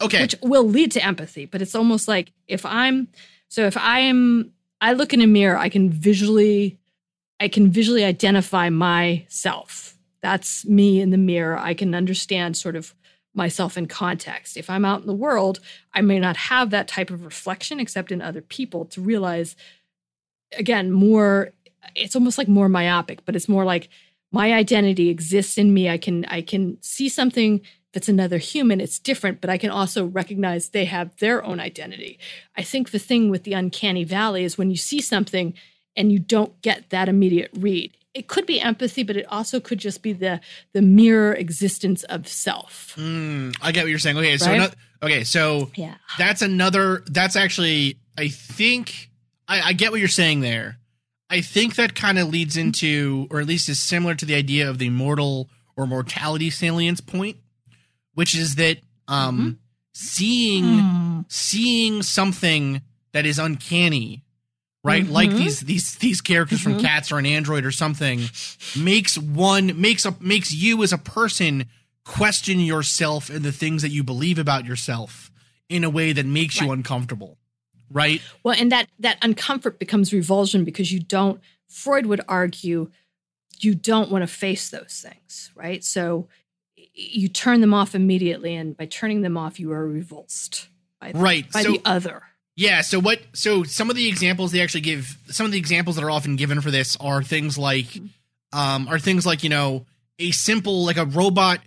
[0.00, 0.22] Okay.
[0.22, 3.08] Which will lead to empathy, but it's almost like if I'm
[3.48, 6.78] so if I am I look in a mirror, I can visually
[7.40, 9.91] I can visually identify myself.
[10.22, 11.58] That's me in the mirror.
[11.58, 12.94] I can understand sort of
[13.34, 14.56] myself in context.
[14.56, 15.60] If I'm out in the world,
[15.92, 19.56] I may not have that type of reflection except in other people to realize
[20.58, 21.52] again more
[21.96, 23.88] it's almost like more myopic, but it's more like
[24.30, 25.88] my identity exists in me.
[25.88, 27.60] I can I can see something
[27.92, 28.80] that's another human.
[28.80, 32.18] It's different, but I can also recognize they have their own identity.
[32.56, 35.54] I think the thing with the uncanny valley is when you see something
[35.94, 37.96] and you don't get that immediate read.
[38.14, 40.40] It could be empathy, but it also could just be the
[40.74, 42.94] the mirror existence of self.
[42.98, 44.18] Mm, I get what you're saying.
[44.18, 44.74] Okay, so Right?
[45.02, 45.94] okay, so Yeah.
[46.18, 47.02] that's another.
[47.06, 49.10] That's actually, I think,
[49.48, 50.78] I, I get what you're saying there.
[51.30, 54.68] I think that kind of leads into, or at least is similar to the idea
[54.68, 57.38] of the mortal or mortality salience point,
[58.12, 59.58] which is that um,
[59.94, 62.82] seeing seeing something
[63.12, 64.21] that is uncanny,
[64.84, 65.06] right?
[65.06, 65.38] Like Mhm.
[65.38, 66.80] these these these characters from Mhm.
[66.82, 68.28] Cats or an android or something,
[68.76, 71.66] makes one makes a makes you as a person
[72.04, 75.30] question yourself and the things that you believe about yourself
[75.68, 77.38] in a way that makes you uncomfortable,
[77.90, 78.20] right?
[78.42, 81.40] Well, and that that uncomfort becomes revulsion because you don't.
[81.68, 82.90] Freud would argue
[83.60, 85.84] you don't want to face those things, right?
[85.84, 86.28] So
[86.94, 90.68] you turn them off immediately, and by turning them off, you are revulsed
[91.00, 91.50] by the, Right.
[91.52, 92.22] by so the other.
[92.54, 95.96] Yeah, so what so some of the examples they actually give some of the examples
[95.96, 97.86] that are often given for this are things like
[98.52, 99.86] um are things like, you know,
[100.18, 101.60] a simple like a robot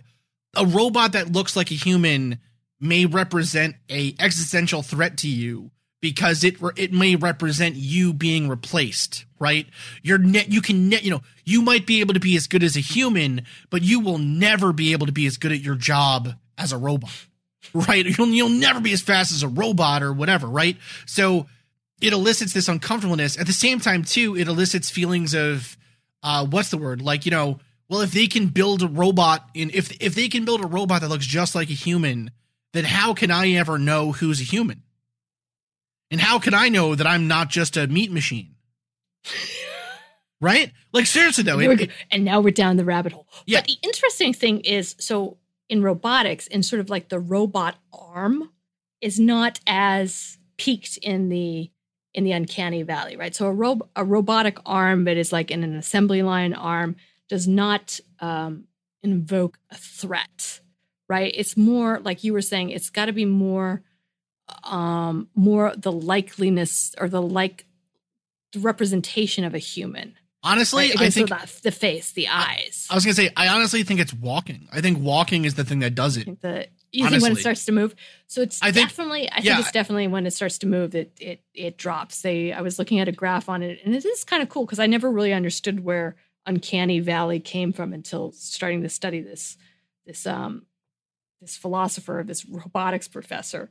[0.56, 2.38] a robot that looks like a human
[2.80, 5.70] may represent a existential threat to you
[6.00, 9.66] because it re- it may represent you being replaced, right?
[10.02, 12.62] You're net you can ne- you know, you might be able to be as good
[12.62, 15.74] as a human, but you will never be able to be as good at your
[15.74, 17.26] job as a robot
[17.74, 18.04] right?
[18.18, 20.76] You'll, you'll never be as fast as a robot or whatever, right?
[21.06, 21.46] So
[22.00, 23.38] it elicits this uncomfortableness.
[23.38, 25.76] At the same time, too, it elicits feelings of
[26.22, 27.00] uh, what's the word?
[27.02, 27.58] Like you know,
[27.88, 31.00] well, if they can build a robot in if if they can build a robot
[31.02, 32.30] that looks just like a human,
[32.72, 34.82] then how can I ever know who's a human?
[36.10, 38.54] And how can I know that I'm not just a meat machine?
[40.40, 40.72] right?
[40.92, 43.26] Like seriously though, it- it- and now we're down the rabbit hole.
[43.46, 43.60] Yeah.
[43.60, 45.38] But the interesting thing is, so
[45.68, 48.50] in robotics, in sort of like the robot arm
[49.00, 51.70] is not as peaked in the
[52.14, 53.34] in the uncanny valley, right?
[53.34, 56.96] So a rob a robotic arm that is like in an assembly line arm
[57.28, 58.64] does not um,
[59.02, 60.60] invoke a threat,
[61.08, 61.32] right?
[61.34, 62.70] It's more like you were saying.
[62.70, 63.82] It's got to be more,
[64.64, 67.66] um, more the likeliness or the like
[68.52, 70.14] the representation of a human.
[70.46, 71.00] Honestly, Right?
[71.02, 72.86] I think the, the face, the eyes.
[72.90, 74.68] I was gonna say I honestly think it's walking.
[74.72, 76.24] I think walking is the thing that does I it.
[76.24, 77.94] think the you think when it starts to move.
[78.26, 79.28] So it's I think- definitely.
[79.30, 79.54] I yeah.
[79.56, 82.22] think it's definitely when it starts to move that it it drops.
[82.22, 84.64] They I was looking at a graph on it, and it is kind of cool
[84.64, 86.16] because I never really understood where
[86.46, 89.56] uncanny valley came from until starting to study this
[90.06, 90.64] this um
[91.42, 93.70] this philosopher, this robotics professor,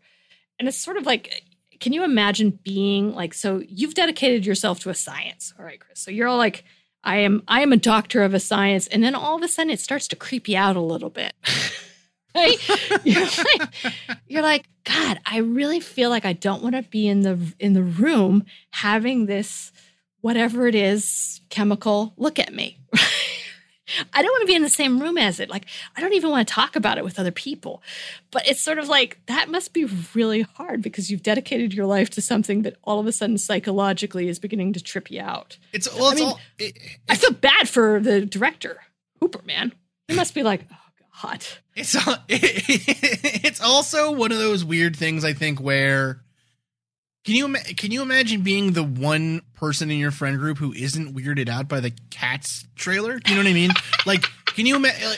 [0.60, 1.44] and it's sort of like.
[1.80, 5.54] Can you imagine being like so you've dedicated yourself to a science.
[5.58, 6.00] All right chris.
[6.00, 6.64] So you're all like
[7.04, 8.88] i am i am a doctor of a science.
[8.88, 11.34] And then all of a sudden it starts to creep you out a little bit.
[12.38, 12.58] Right?
[13.06, 13.70] You're like,
[14.28, 17.74] you're like god i really feel like i don't want to be in the in
[17.74, 19.72] the room having this
[20.22, 22.80] whatever it is chemical look at me
[24.14, 25.66] i don't want to be in the same room as it like
[25.96, 27.82] i don't even want to talk about it with other people.
[28.32, 32.10] But it's sort of like that must be really hard because you've dedicated your life
[32.12, 35.58] to something that all of a sudden psychologically is beginning to trip you out.
[35.72, 36.40] It's well, it's mean, all.
[36.60, 36.78] It,
[37.08, 38.82] i feel bad for the director
[39.20, 39.74] hooper man.
[40.08, 40.78] He must be like oh
[41.22, 41.46] god.
[41.76, 41.96] It's
[42.28, 46.22] it's also one of those weird things I think where
[47.26, 51.16] can you can you imagine being the one person in your friend group who isn't
[51.16, 53.20] weirded out by the Cats trailer?
[53.20, 53.72] Do you know what I mean?
[54.06, 55.12] like, can you imagine?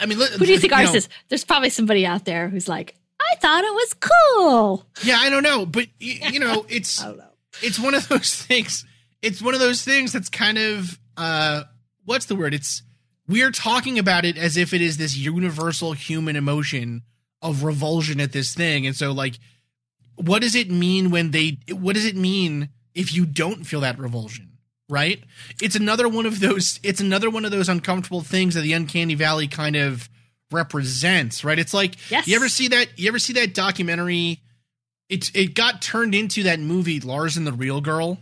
[0.00, 1.08] I mean, Who do you think is?
[1.28, 4.86] There's probably somebody out there who's like, I thought it was cool.
[5.04, 7.24] Yeah, I don't know, but y- you know, it's I don't know.
[7.62, 8.84] it's one of those things.
[9.22, 11.62] It's one of those things that's kind of uh
[12.06, 12.54] what's the word?
[12.54, 12.82] It's
[13.28, 17.02] we're talking about it as if it is this universal human emotion
[17.40, 18.86] of revulsion at this thing.
[18.86, 19.38] And so like
[20.20, 23.98] what does it mean when they what does it mean if you don't feel that
[23.98, 24.46] revulsion?
[24.88, 25.22] Right?
[25.62, 29.14] It's another one of those it's another one of those uncomfortable things that the uncanny
[29.14, 30.08] valley kind of
[30.50, 31.58] represents, right?
[31.58, 32.26] It's like Yes.
[32.26, 34.40] you ever see that you ever see that documentary
[35.08, 38.18] it it got turned into that movie Lars and the Real Girl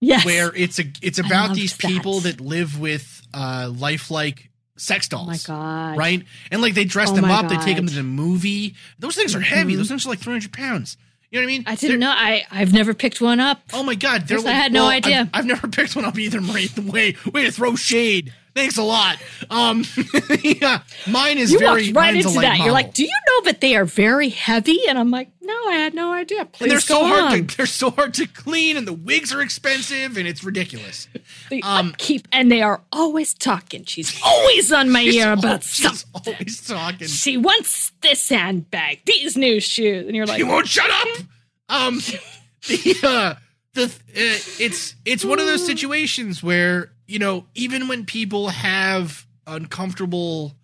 [0.00, 0.24] Yes.
[0.26, 1.86] where it's a it's about these that.
[1.90, 5.46] people that live with uh lifelike sex Oh my dolls.
[5.46, 5.96] god.
[5.96, 6.22] right?
[6.50, 8.74] And like they dress Oh them up, they take them to the movie.
[8.98, 9.74] Those things are heavy.
[9.74, 9.78] Mhm.
[9.78, 10.96] Those things are like 300 pounds.
[11.34, 11.64] You know what I mean?
[11.66, 12.12] I didn't know.
[12.16, 13.60] I I've never picked one up.
[13.72, 15.22] Oh my god, they're Guess I had no well, idea.
[15.22, 16.70] I've, I've never picked one up either, Marie.
[16.78, 18.32] Way, way to throw shade.
[18.54, 19.18] Thanks a lot.
[19.50, 19.84] Um,
[20.42, 22.58] yeah, mine is you very walked right into that.
[22.58, 24.78] You're like, do you know that they are very heavy?
[24.88, 26.44] And I'm like, no, I had no idea.
[26.44, 27.46] Please and they're so hard on.
[27.48, 31.08] to they're so hard to clean, and the wigs are expensive, and it's ridiculous.
[31.50, 33.84] The um, upkeep, and they are always talking.
[33.86, 36.32] She's always on my ear about she's something.
[36.32, 37.08] always talking.
[37.08, 41.24] She wants this handbag, these new shoes, and you're like, you won't shut up.
[41.68, 41.96] Um,
[42.68, 43.34] the uh,
[43.74, 49.26] the uh, it's it's one of those situations where you know even when people have
[49.46, 50.54] uncomfortable.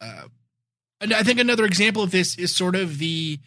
[0.00, 0.24] Uh,
[1.00, 3.38] and I think another example of this is sort of the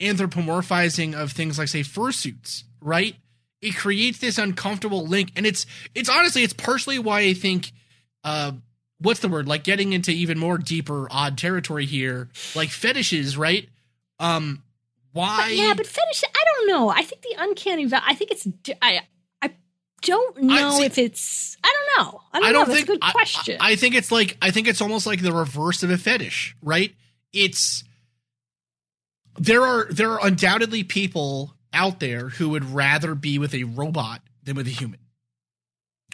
[0.00, 3.16] anthropomorphizing of things like say fursuits, right?
[3.62, 7.72] It creates this uncomfortable link, and it's it's honestly it's partially why I think.
[8.24, 8.52] Uh,
[8.98, 13.68] what's the word like getting into even more deeper odd territory here like fetishes right
[14.18, 14.62] um
[15.16, 16.24] why But yeah, but fetish.
[16.24, 16.90] I don't know.
[16.90, 17.88] I think the uncanny.
[17.90, 18.46] I think it's.
[18.82, 19.00] I
[20.06, 21.56] don't know see- if it's.
[21.62, 22.20] I don't know.
[22.32, 22.58] I don't, I know.
[22.60, 23.56] don't That's think a good question.
[23.60, 26.56] I, I think it's like I think it's almost like the reverse of a fetish,
[26.62, 26.94] right?
[27.32, 27.82] It's
[29.38, 34.22] there are there are undoubtedly people out there who would rather be with a robot
[34.44, 35.00] than with a human.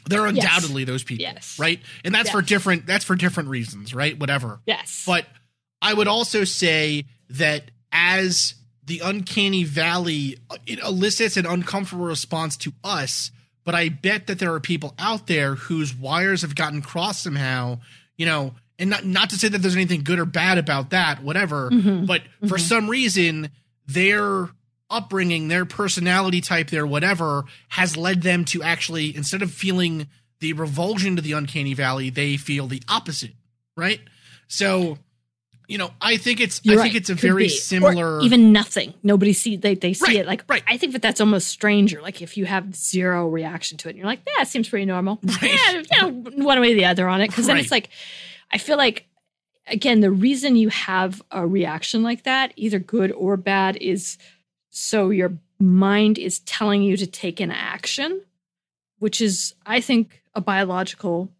[0.08, 0.44] There are Yes.
[0.44, 1.58] undoubtedly those people, Yes.
[1.58, 1.80] right?
[2.04, 4.18] And that's for different that's for different reasons, right?
[4.18, 4.60] Whatever.
[4.66, 5.26] yes, But
[5.80, 12.56] I would also say that as the uncanny valley uh, it elicits an uncomfortable response
[12.58, 13.30] to us,
[13.64, 17.80] but I bet that there are people out there whose wires have gotten crossed somehow,
[18.16, 21.22] you know, and not not to say that there's anything good or bad about that,
[21.22, 22.06] whatever, Mhm.
[22.06, 23.50] but for some reason
[23.86, 24.48] their
[24.90, 30.06] upbringing, their personality type, their whatever has led them to actually instead of feeling
[30.40, 33.32] the revulsion to the uncanny valley, they feel the opposite,
[33.76, 34.00] right?
[34.48, 34.98] So,
[35.68, 37.00] you know, I think it's You're I think right.
[37.00, 37.48] it's a Could very be.
[37.48, 38.94] similar Or even nothing.
[39.02, 40.62] Nobody see they they see Right, it like right.
[40.68, 42.00] I think that that's almost stranger.
[42.02, 44.84] Like if you have zero reaction to it, and you're like, yeah, it seems pretty
[44.86, 45.18] normal.
[45.22, 45.42] Right.
[45.72, 47.28] Yeah, you know, one way or the other on it.
[47.28, 47.88] Because then it's like,
[48.50, 49.06] I feel like
[49.68, 54.18] again the reason you have a reaction like that, either good or bad, is
[54.70, 58.20] so your mind is telling you to take an action,
[58.98, 61.30] which is I think a biological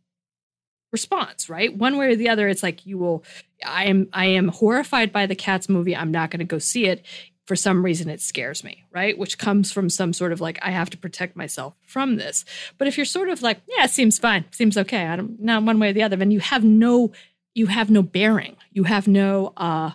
[0.93, 1.76] response, right?
[1.76, 3.24] One way or the other, it's like you will.
[3.64, 5.97] I am I am horrified by the Cats movie.
[5.97, 7.05] I'm not going to go see it.
[7.47, 9.18] For some reason, it scares me, right?
[9.18, 12.45] Which comes from some sort of like I have to protect myself from this.
[12.78, 15.07] But if you're sort of like, yeah, it seems fine, seems okay.
[15.07, 17.11] I don't not one way or the other, then you have no
[17.55, 18.57] you have no bearing.
[18.70, 19.93] You have no uh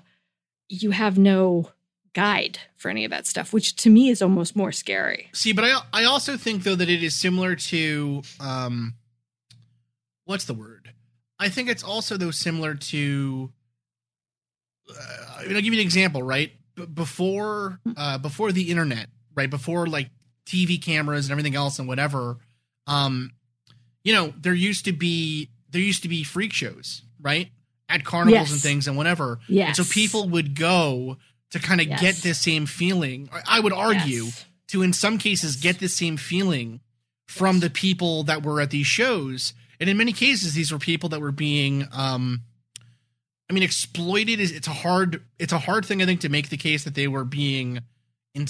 [0.68, 1.72] you have no
[2.14, 5.30] guide for any of that stuff, which to me is almost more scary.
[5.34, 8.96] See, but I I also think though that it is similar to um
[10.26, 10.77] what's the word?
[11.40, 13.52] I think it's also though similar to
[14.90, 16.52] uh, I'll give you an example, right?
[16.76, 19.50] B- before uh before the internet, right?
[19.50, 20.10] Before like
[20.46, 22.38] TV cameras and everything else and whatever,
[22.88, 23.32] um
[24.04, 27.50] you know, there used to be there used to be freak shows, right?
[27.90, 28.52] At carnivals Yes.
[28.52, 29.40] and things and whatever.
[29.48, 29.78] Yes.
[29.78, 31.18] And so people would go
[31.52, 32.02] to kind of Yes.
[32.02, 33.30] get this same feeling.
[33.32, 34.46] I- I would argue Yes.
[34.70, 36.82] to in some cases get the same feeling
[37.28, 41.10] from the people that were at these shows and in many cases these were people
[41.10, 42.42] that were being um
[43.50, 46.50] i mean exploited is it's a hard it's a hard thing i think to make
[46.50, 47.80] the case that they were being
[48.34, 48.48] in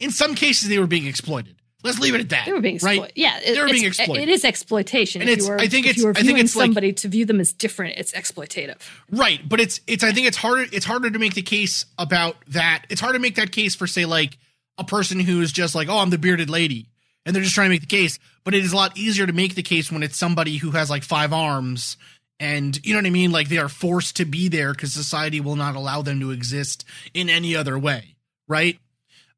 [0.00, 2.76] in some cases they were being exploited let's leave it at that They were being
[2.76, 3.00] exploited.
[3.02, 3.12] right.
[3.14, 4.22] Yeah, it- They were being exploited.
[4.22, 5.20] It is exploitation.
[5.20, 7.40] And if it's- are, I think it's- I think it's like- somebody to view them
[7.40, 8.78] as different, it's exploitative.
[9.10, 12.38] Right, but it's it's I think it's harder it's harder to make the case about
[12.48, 12.84] that.
[12.88, 14.38] It's hard to make that case for say like
[14.78, 16.86] a person who's just like, "Oh, I'm the bearded lady."
[17.26, 19.32] And they're just trying to make the case, but it is a lot easier to
[19.32, 21.96] make the case when it's somebody who has like five arms
[22.40, 25.40] and you know what I mean, like they are forced to be there cuz society
[25.40, 28.16] will not allow them to exist in any other way,
[28.48, 28.78] right?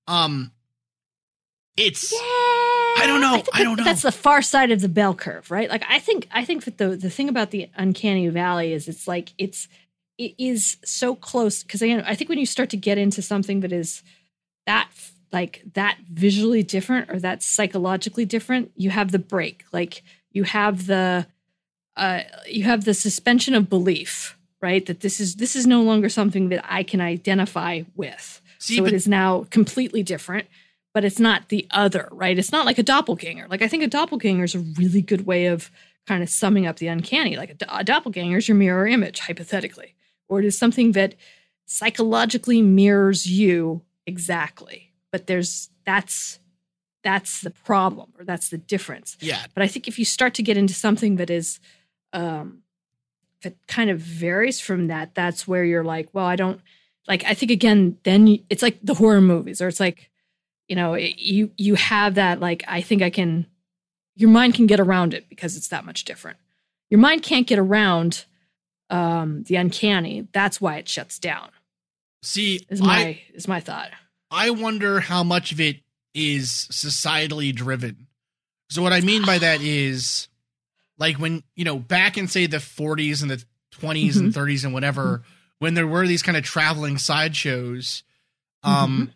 [0.09, 0.51] Um
[1.77, 2.13] it's
[2.99, 3.35] I don't know.
[3.35, 3.85] think I don't know.
[3.85, 5.69] That's the far side of the bell curve, right?
[5.69, 9.07] Like I think I think that the the thing about the uncanny valley is it's
[9.07, 9.69] like it's
[10.17, 13.61] it is so close because again I think when you start to get into something
[13.61, 14.03] that is
[14.67, 14.89] that
[15.33, 19.65] like that visually different or that psychologically different, you have the break.
[19.73, 21.27] Like you have the
[21.97, 24.85] uh you have the suspension of belief, right?
[24.87, 28.41] That this is this is no longer something that I can identify with.
[28.59, 30.47] See, so but- it is now completely different,
[30.95, 32.39] but it's not the other, right?
[32.39, 33.47] It's not like a doppelganger.
[33.49, 35.71] Like I think a doppelganger is a really good way of
[36.07, 37.37] kind of summing up the uncanny.
[37.37, 39.95] Like a, a doppelganger is your mirror image, hypothetically,
[40.29, 41.15] or it is something that
[41.67, 44.86] psychologically mirrors you exactly.
[45.17, 46.41] But there's that's
[47.03, 49.17] that's the problem, or that's the difference.
[49.19, 49.47] yeah.
[49.55, 51.59] But I think if you start to get into something that is,
[52.13, 52.59] um,
[53.41, 56.61] it kind of varies from that, that's where you're like, well, I don't
[57.09, 57.25] like.
[57.25, 60.11] I think again, then you, it's like the horror movies, or it's like,
[60.69, 62.63] you know, it, you you have that like.
[62.69, 63.47] I think I can.
[64.17, 66.37] Your mind can get around it because it's that much different.
[66.91, 68.27] Your mind can't get around
[68.91, 70.29] um, the uncanny.
[70.33, 71.53] That's why it shuts down.
[72.23, 73.93] See, Is my I is my thought.
[74.31, 75.81] I wonder how much of it
[76.15, 78.07] is societally driven.
[78.71, 80.29] So what I mean by that is
[80.99, 83.45] like when, you know, back in say the 40s and the
[83.79, 84.41] 20s and mm-hmm.
[84.41, 85.31] 30s and whatever, mm-hmm.
[85.59, 88.03] when there were these kind of traveling sideshows,
[88.63, 89.11] um mm-hmm.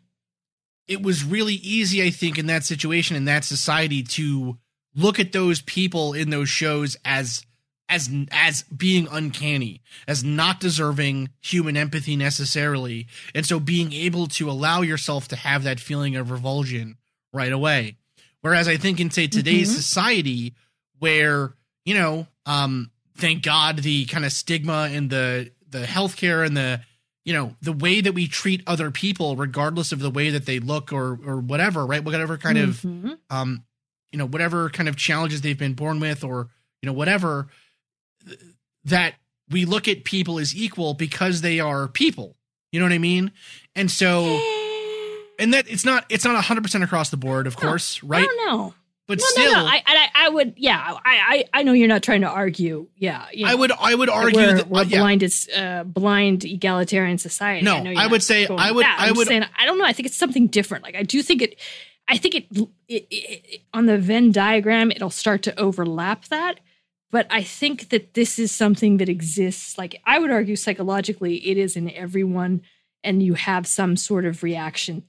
[0.87, 4.59] it was really easy I think in that situation in that society to
[4.95, 7.45] look at those people in those shows as
[7.91, 14.51] as as being uncanny, as not deserving human empathy necessarily, and so being able to
[14.51, 16.97] allow yourself to have that feeling of revulsion
[17.33, 17.97] right away.
[18.41, 19.75] Whereas I think in say today's Mhm.
[19.77, 20.55] society,
[20.99, 26.57] where you know, um, thank God the kind of stigma and the the healthcare and
[26.57, 26.81] the
[27.25, 30.59] you know the way that we treat other people, regardless of the way that they
[30.61, 32.05] look or or whatever, right?
[32.05, 33.19] Whatever kind of Mhm.
[33.31, 33.65] um,
[34.13, 36.49] you know, whatever kind of challenges they've been born with, or
[36.83, 37.49] you know, whatever,
[38.85, 39.15] that
[39.51, 42.37] we look at people as equal because they are people.
[42.73, 43.33] You know what I mean?
[43.75, 44.25] And so,
[45.39, 48.23] and that it's not it's not hundred percent across the board, of course, right?
[48.23, 48.75] I don't know.
[49.11, 49.67] But no, still, no, no.
[49.67, 50.79] I, I, I would, yeah.
[50.79, 52.87] I, I, I know you're not trying to argue.
[52.95, 55.83] Yeah, you I would I would argue we're, that we're uh, yeah, blind is uh,
[55.83, 57.65] blind egalitarian society.
[57.65, 58.87] No, know you're I would say- I would-.
[58.87, 59.85] I would- saying, I don't know.
[59.85, 60.85] I think it's something different.
[60.85, 61.59] Like I do think it.
[62.07, 66.61] I think it, it, it, it on the Venn diagram it'll start to overlap that.
[67.11, 69.77] But I think that this is something that exists.
[69.77, 72.63] Like I would argue psychologically, it is in everyone,
[73.03, 75.03] and you have some sort of reaction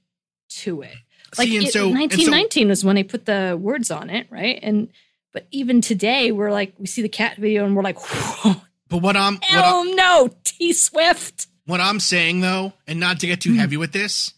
[0.50, 0.94] to it.
[1.38, 4.10] Like see, and it- so and so 1919 was when they put the words on
[4.10, 4.58] it, right?
[4.62, 4.88] And
[5.32, 8.56] but even today, we're like, we see the cat video and we're like, whoa,
[8.88, 11.46] but what I'm what, oh no, T Swift.
[11.66, 13.56] what I'm saying though, and not to get too Mm.
[13.58, 14.34] heavy with this,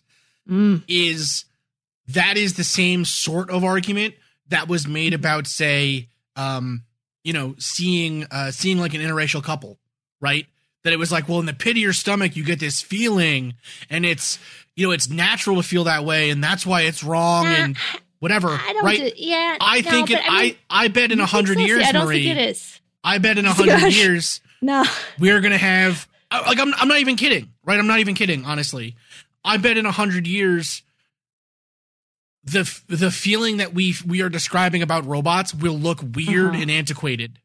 [0.49, 0.83] Mm.
[0.87, 1.47] is
[2.09, 4.15] that is the same sort of argument
[4.49, 6.83] that was made about say um
[7.25, 9.79] you know seeing uh seeing like an interracial couple
[10.21, 10.47] right
[10.85, 13.55] that it was like well in the pit of your stomach you get this feeling
[13.91, 14.39] and it's
[14.77, 17.77] you know it's natural to feel that way and that's why it's wrong Nah, and
[18.21, 18.85] whatever I don't.
[18.85, 21.59] right do- yeah, i no, think it I, mean, I, I bet in a hundred?
[21.59, 22.81] Years I don't marie think it is.
[23.03, 24.85] i bet in a hundred years No,
[25.19, 28.97] we're gonna have like I'm, I'm not even kidding right i'm not even kidding honestly
[29.45, 30.83] i bet in a hundred years
[32.45, 36.63] the the feeling that we we are describing about robots will look weird Uh-huh.
[36.63, 37.39] and antiquated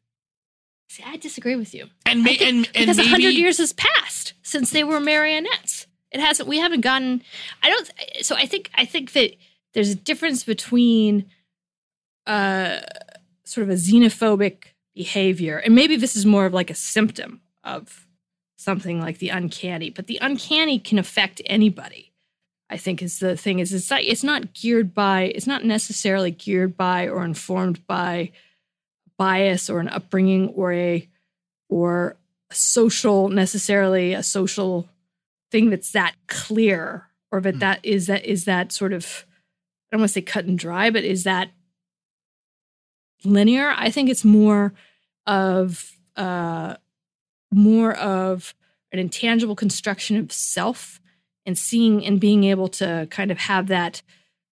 [0.90, 1.88] see, I disagree with you.
[2.04, 5.86] and think- and and because hundred years has passed since they were marionettes.
[6.12, 6.48] It hasn't.
[6.48, 7.22] We haven't gotten.
[7.62, 7.90] I don't.
[8.22, 8.68] So I think.
[8.74, 9.36] I think that
[9.74, 11.26] there's a difference between,
[12.26, 12.80] uh,
[13.44, 18.08] sort of a xenophobic behavior, and maybe this is more of like a symptom of
[18.56, 19.90] something like the uncanny.
[19.90, 22.09] But the uncanny can affect anybody.
[22.70, 26.30] I think is the thing is it's not it's not geared by it's not necessarily
[26.30, 28.30] geared by or informed by
[29.18, 31.08] bias or an upbringing or a
[31.68, 32.16] or
[32.50, 34.88] a social necessarily a social
[35.50, 37.60] thing that's that clear or that Hmm.
[37.60, 39.26] that is that is that sort of
[39.90, 41.50] I don't want to say cut and dry, but is that
[43.24, 43.74] linear?
[43.76, 44.72] I think it's more
[45.26, 46.76] of uh
[47.52, 48.54] more of
[48.92, 50.99] an intangible construction of self
[51.46, 54.02] and seeing and being able to kind of have that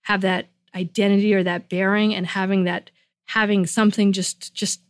[0.03, 2.91] have that identity or that bearing and having that
[3.27, 4.81] having something just just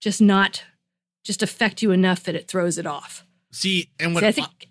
[0.00, 0.64] just not
[1.24, 3.24] just affect you enough that it throws it off.
[3.52, 4.68] see and what See, I think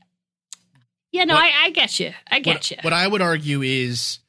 [1.11, 2.13] Yeah, no, what- I, I get you.
[2.29, 2.77] I get what, you.
[2.81, 4.19] what I would argue is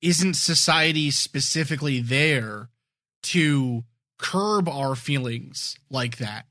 [0.00, 2.68] isn't society specifically there
[3.24, 3.84] to
[4.18, 6.46] curb our feelings like that?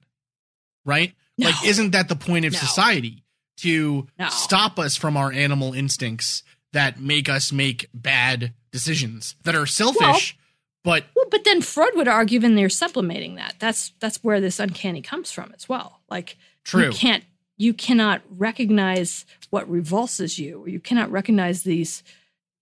[0.86, 1.14] Right?
[1.38, 1.48] No.
[1.48, 2.60] Like isn't that the point of No.
[2.60, 3.23] society
[3.58, 4.30] to No.
[4.30, 10.36] stop us from our animal instincts that make us make bad decisions that are selfish
[10.84, 13.56] but Well, but then Freud would argue then they're sublimating that.
[13.60, 16.02] That's that's where this uncanny comes from as well.
[16.10, 16.88] Like true.
[16.88, 17.24] you can't
[17.58, 22.04] you cannot recognize what revulses you, or you cannot recognize these,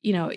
[0.04, 0.32] you know,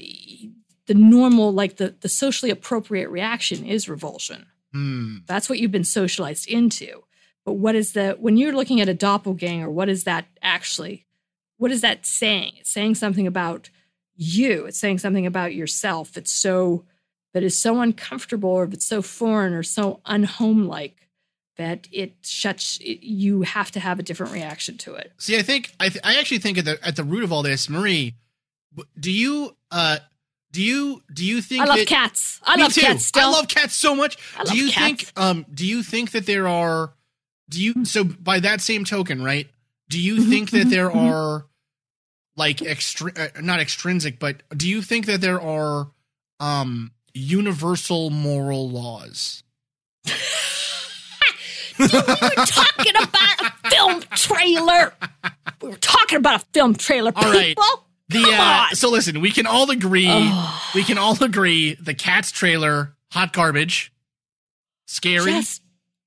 [0.86, 4.46] the normal, like the the socially appropriate reaction is revulsion.
[4.72, 5.18] Hmm.
[5.26, 7.04] That's what you've been socialized into.
[7.44, 11.06] But what is the when you're looking at a doppelganger, what is that actually?
[11.58, 12.54] What is that saying?
[12.60, 13.70] It's saying something about
[14.16, 14.66] you.
[14.66, 16.16] It's saying something about yourself.
[16.16, 16.84] It's so
[17.32, 20.94] that is so uncomfortable, or if it's so foreign or so unhomelike
[21.56, 22.78] that it shuts.
[22.80, 25.12] It, you have to have a different reaction to it.
[25.18, 27.42] See, I think I, th- I actually think at the at the root of all
[27.42, 28.14] this, Marie,
[28.98, 29.98] do you uh
[30.50, 32.40] do you do you think I love that, cats.
[32.44, 32.80] I Me love too.
[32.80, 33.04] cats.
[33.04, 34.16] Still, I love cats so much.
[34.38, 35.10] I do you cats.
[35.10, 36.92] think um do you think that there are
[37.48, 39.48] Do you so by that same token, right?
[39.88, 41.12] Do you Mhm, think that mhm, there mhm.
[41.12, 41.46] are
[42.36, 45.90] like extr uh, not extrinsic, but do you think that there are
[46.40, 49.42] um universal moral laws?
[51.78, 54.94] we were talking about a film trailer.
[55.60, 57.12] We were talking about a film trailer.
[57.14, 57.48] All right.
[57.56, 57.64] people.
[58.10, 60.70] The uh, so listen, we can all agree Oh.
[60.74, 63.92] we can all agree the cat's trailer hot garbage.
[64.86, 65.62] Scary, Just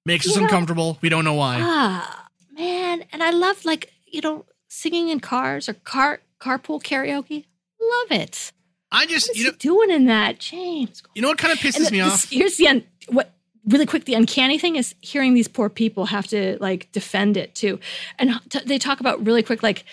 [0.07, 0.97] makes you us know- uncomfortable.
[1.01, 1.59] We don't know why.
[1.61, 7.45] ah man, and I love like you know singing in cars or car carpool karaoke.
[7.79, 8.51] Love it.
[8.91, 11.03] I just you know doing in that, James?
[11.13, 12.29] you know what kind of pisses the- me this- off?
[12.31, 13.33] Here's the un- what
[13.67, 14.05] really quick.
[14.05, 17.79] The uncanny thing is hearing these poor people have to like defend it too,
[18.17, 19.83] and t- they talk about really quick like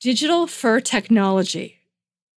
[0.00, 1.78] digital fur technology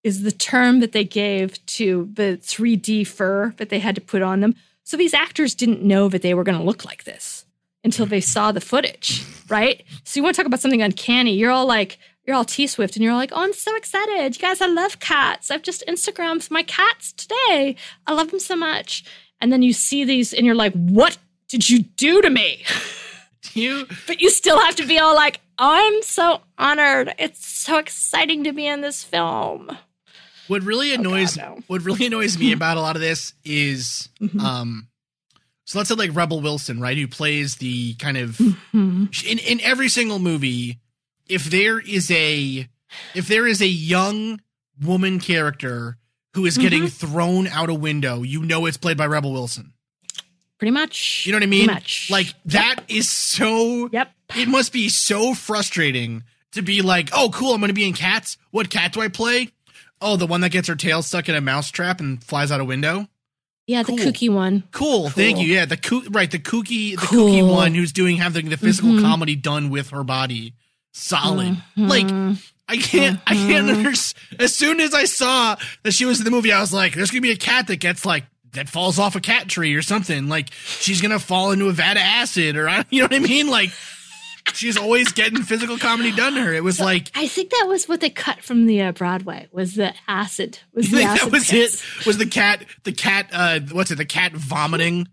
[0.04, 4.22] is the term that they gave to the 3D fur that they had to put
[4.22, 4.56] on them.
[4.88, 7.46] So these actors didn't know that they were going to look like this
[7.84, 9.84] until they saw the footage, right?
[10.06, 11.34] So you want to talk about something uncanny?
[11.34, 12.00] You're all like.
[12.26, 14.36] You're all T Swift and you're like, oh, I'm so excited.
[14.36, 15.52] You guys, I love cats.
[15.52, 17.76] I've just Instagrammed my cats today.
[18.06, 19.06] I love them so much.
[19.42, 21.18] And then you see these and you're like, what
[21.48, 22.64] did you do to me?
[23.54, 27.16] You But you still have to be all like, I'm so honored.
[27.18, 29.78] It's so exciting to be in this film.
[30.48, 31.60] What really annoys Oh, no.
[31.68, 34.40] what really annoys me about a lot of this is Mhm.
[34.42, 34.88] um
[35.66, 38.38] so let's say like Rebel Wilson, right, who plays the kind of
[38.74, 39.24] Mhm.
[39.26, 40.80] in in every single movie
[41.28, 42.68] if there is a
[43.14, 44.40] if there is a young
[44.82, 45.98] woman character
[46.34, 47.08] who is getting Mm-hmm.
[47.08, 49.74] thrown out a window, you know it's played by Rebel Wilson.
[50.60, 51.24] Pretty much.
[51.26, 51.74] You know what I Pretty mean?
[51.74, 52.10] much.
[52.10, 54.12] Like that is so Yep.
[54.38, 56.24] it must be so frustrating
[56.54, 58.38] to be like, "Oh, cool, I'm going to be in Cats.
[58.52, 59.50] What cat do I play?
[60.02, 62.60] Oh, the one that gets her tail stuck in a mouse trap and flies out
[62.60, 63.08] a window.
[63.66, 63.98] Yeah, the Cool.
[63.98, 64.64] kooky one.
[64.72, 65.48] Cool, thank you.
[65.48, 67.30] Yeah, the koo- right, the kooky, the Cool.
[67.32, 69.02] kooky one who's doing having the physical Mhm.
[69.02, 70.54] comedy done with her body.
[70.94, 71.58] Solid.
[71.78, 71.90] Mhm.
[71.90, 72.38] Like
[72.70, 73.78] I can't, I can't Mhm.
[73.78, 74.42] understand.
[74.42, 77.12] As soon as I saw that she was in the movie, I was like, "There's
[77.12, 80.28] gonna be a cat that gets like that falls off a cat tree or something.
[80.30, 83.20] Like she's gonna fall into a vat of acid, or I, you know what I
[83.20, 83.50] mean?
[83.50, 83.72] Like
[84.54, 86.54] she's always getting physical comedy done to her.
[86.54, 89.76] It was like I think that was what they cut from the uh, Broadway was
[89.76, 90.60] the acid.
[90.74, 91.84] Was the acid that was cuts.
[92.02, 92.06] it?
[92.06, 93.30] Was the cat the cat?
[93.34, 93.96] uh What's it?
[93.96, 95.08] The cat vomiting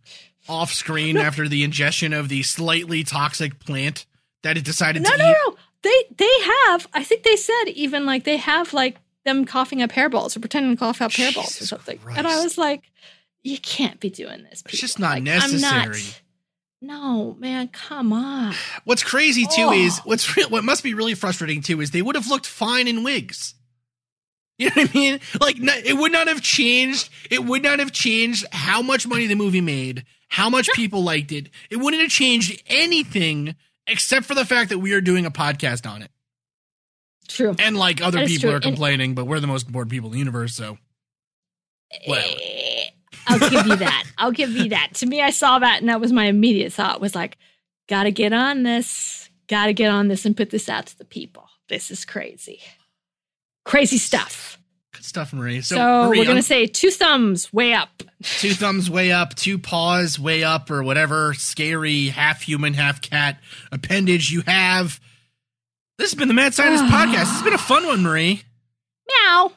[0.49, 4.05] off screen after the ingestion of the slightly toxic plant
[4.43, 5.29] that it decided No, to no, eat.
[5.47, 5.51] no.
[5.51, 6.87] no, They they have.
[6.93, 10.73] I think they said even like they have like them coughing up hairballs or pretending
[10.73, 11.97] to cough up hairballs or something.
[11.99, 12.19] Christ.
[12.19, 12.83] And I was like,
[13.43, 14.63] you can't be doing this.
[14.67, 16.03] It's just not Like, necessary.
[16.87, 18.55] No, man, come on.
[18.85, 19.73] What's crazy too Oh.
[19.73, 22.89] is what's real, what must be really frustrating too is they would have looked fine
[22.89, 23.55] in wigs.
[24.57, 25.21] You know what I mean?
[25.41, 27.09] Like it would not have changed.
[27.29, 31.33] It would not have changed how much money the movie made, how much people liked
[31.33, 31.49] it.
[31.71, 33.57] It wouldn't have changed anything
[33.89, 36.11] except for the fact that we are doing a podcast on it.
[37.27, 37.57] True.
[37.59, 38.51] And like other people true.
[38.53, 40.79] are And- complaining, but we're the most important people in the universe, so
[41.91, 42.29] eh, whatever.
[43.27, 44.05] I'll give you that.
[44.19, 44.91] I'll give you that.
[44.95, 47.37] To me, I saw that and that was my immediate thought was like,
[47.89, 49.29] gotta get on this.
[49.49, 51.49] Gotta get on this and put this out to the people.
[51.69, 52.61] This is crazy.
[53.65, 54.59] Crazy stuff.
[54.93, 55.61] Good stuff, Marie.
[55.63, 58.03] So, So, Marie, we're gonna un- say two thumbs way up.
[58.23, 63.39] two thumbs way up, two paws way up, or whatever scary half human, half cat
[63.73, 65.01] appendage you have.
[65.99, 67.33] This has been the Mad Scientist Podcast.
[67.35, 68.43] It's been a fun one, Marie.
[69.09, 69.53] Meow.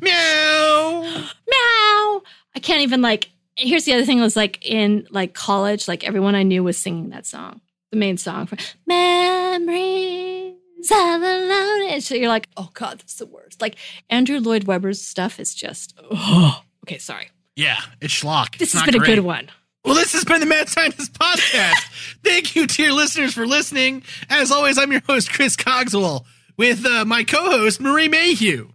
[0.00, 1.02] Meow.
[1.02, 2.22] Meow.
[2.54, 6.34] I can't even like here's the other thing was like in like college, like everyone
[6.34, 7.60] I knew was singing that song.
[7.90, 8.56] The main song for
[8.86, 10.54] Memories
[10.90, 12.00] of a Lonely.
[12.00, 13.60] So you're like, oh God, that's the worst.
[13.60, 13.76] Like
[14.10, 17.30] Andrew Lloyd Webber's stuff is just oh okay, sorry.
[17.56, 18.58] Yeah, it's schlock.
[18.58, 19.48] This It's has been a good one.
[19.84, 22.16] Well, this has been the Mad Scientist Podcast.
[22.24, 24.02] Thank you, dear listeners, for listening.
[24.30, 26.24] As always, I'm your host, Chris Cogswell,
[26.56, 28.70] with uh, my co host, Marie Mayhew.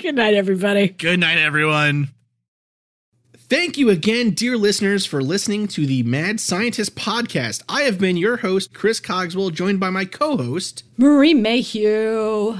[0.00, 0.88] Good night, everybody.
[0.88, 2.08] Good night, everyone.
[3.36, 7.62] Thank you again, dear listeners, for listening to the Mad Scientist Podcast.
[7.68, 10.84] I have been your host, Chris Cogswell, joined by my co host.
[10.96, 12.56] Marie Mayhew.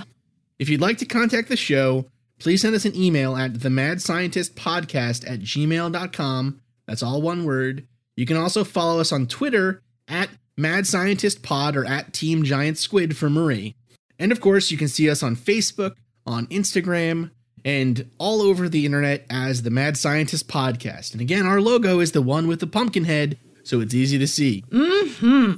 [0.59, 2.05] If you'd like to contact the show,
[2.39, 6.61] please send us an email at themadscientistpodcast at gmail.com.
[6.87, 7.87] That's all one word.
[8.17, 10.29] You can also follow us on Twitter at
[10.59, 13.77] Mad Scientist Pod or at Team Giant Squid for Marie.
[14.19, 15.95] And of course, you can see us on Facebook,
[16.27, 17.31] on Instagram,
[17.65, 21.13] and all over the internet as the Mad Scientist Podcast.
[21.13, 24.27] And again, our logo is the one with the pumpkin head, so it's easy to
[24.27, 24.65] see.
[24.71, 25.55] Mm-hmm.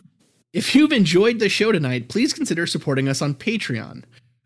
[0.53, 4.05] If you've enjoyed the show tonight, please consider supporting us on Patreon,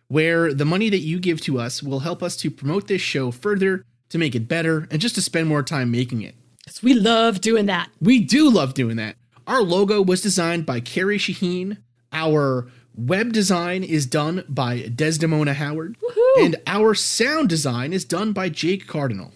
[0.09, 3.31] where the money that you give to us will help us to promote this show
[3.31, 6.35] further, to make it better, and just to spend more time making it.
[6.83, 7.89] We love doing that.
[8.01, 9.17] We do love doing that.
[9.47, 11.79] Our logo was designed by Carrie Shaheen.
[12.12, 15.97] Our web design is done by Desdemona Howard.
[16.01, 16.45] Woohoo!
[16.45, 19.33] And our sound design is done by Jake Cardinal.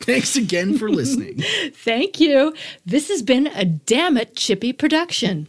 [0.00, 1.42] Thanks again for listening.
[1.72, 2.54] Thank you.
[2.84, 5.48] This has been a Damn It Chippy production.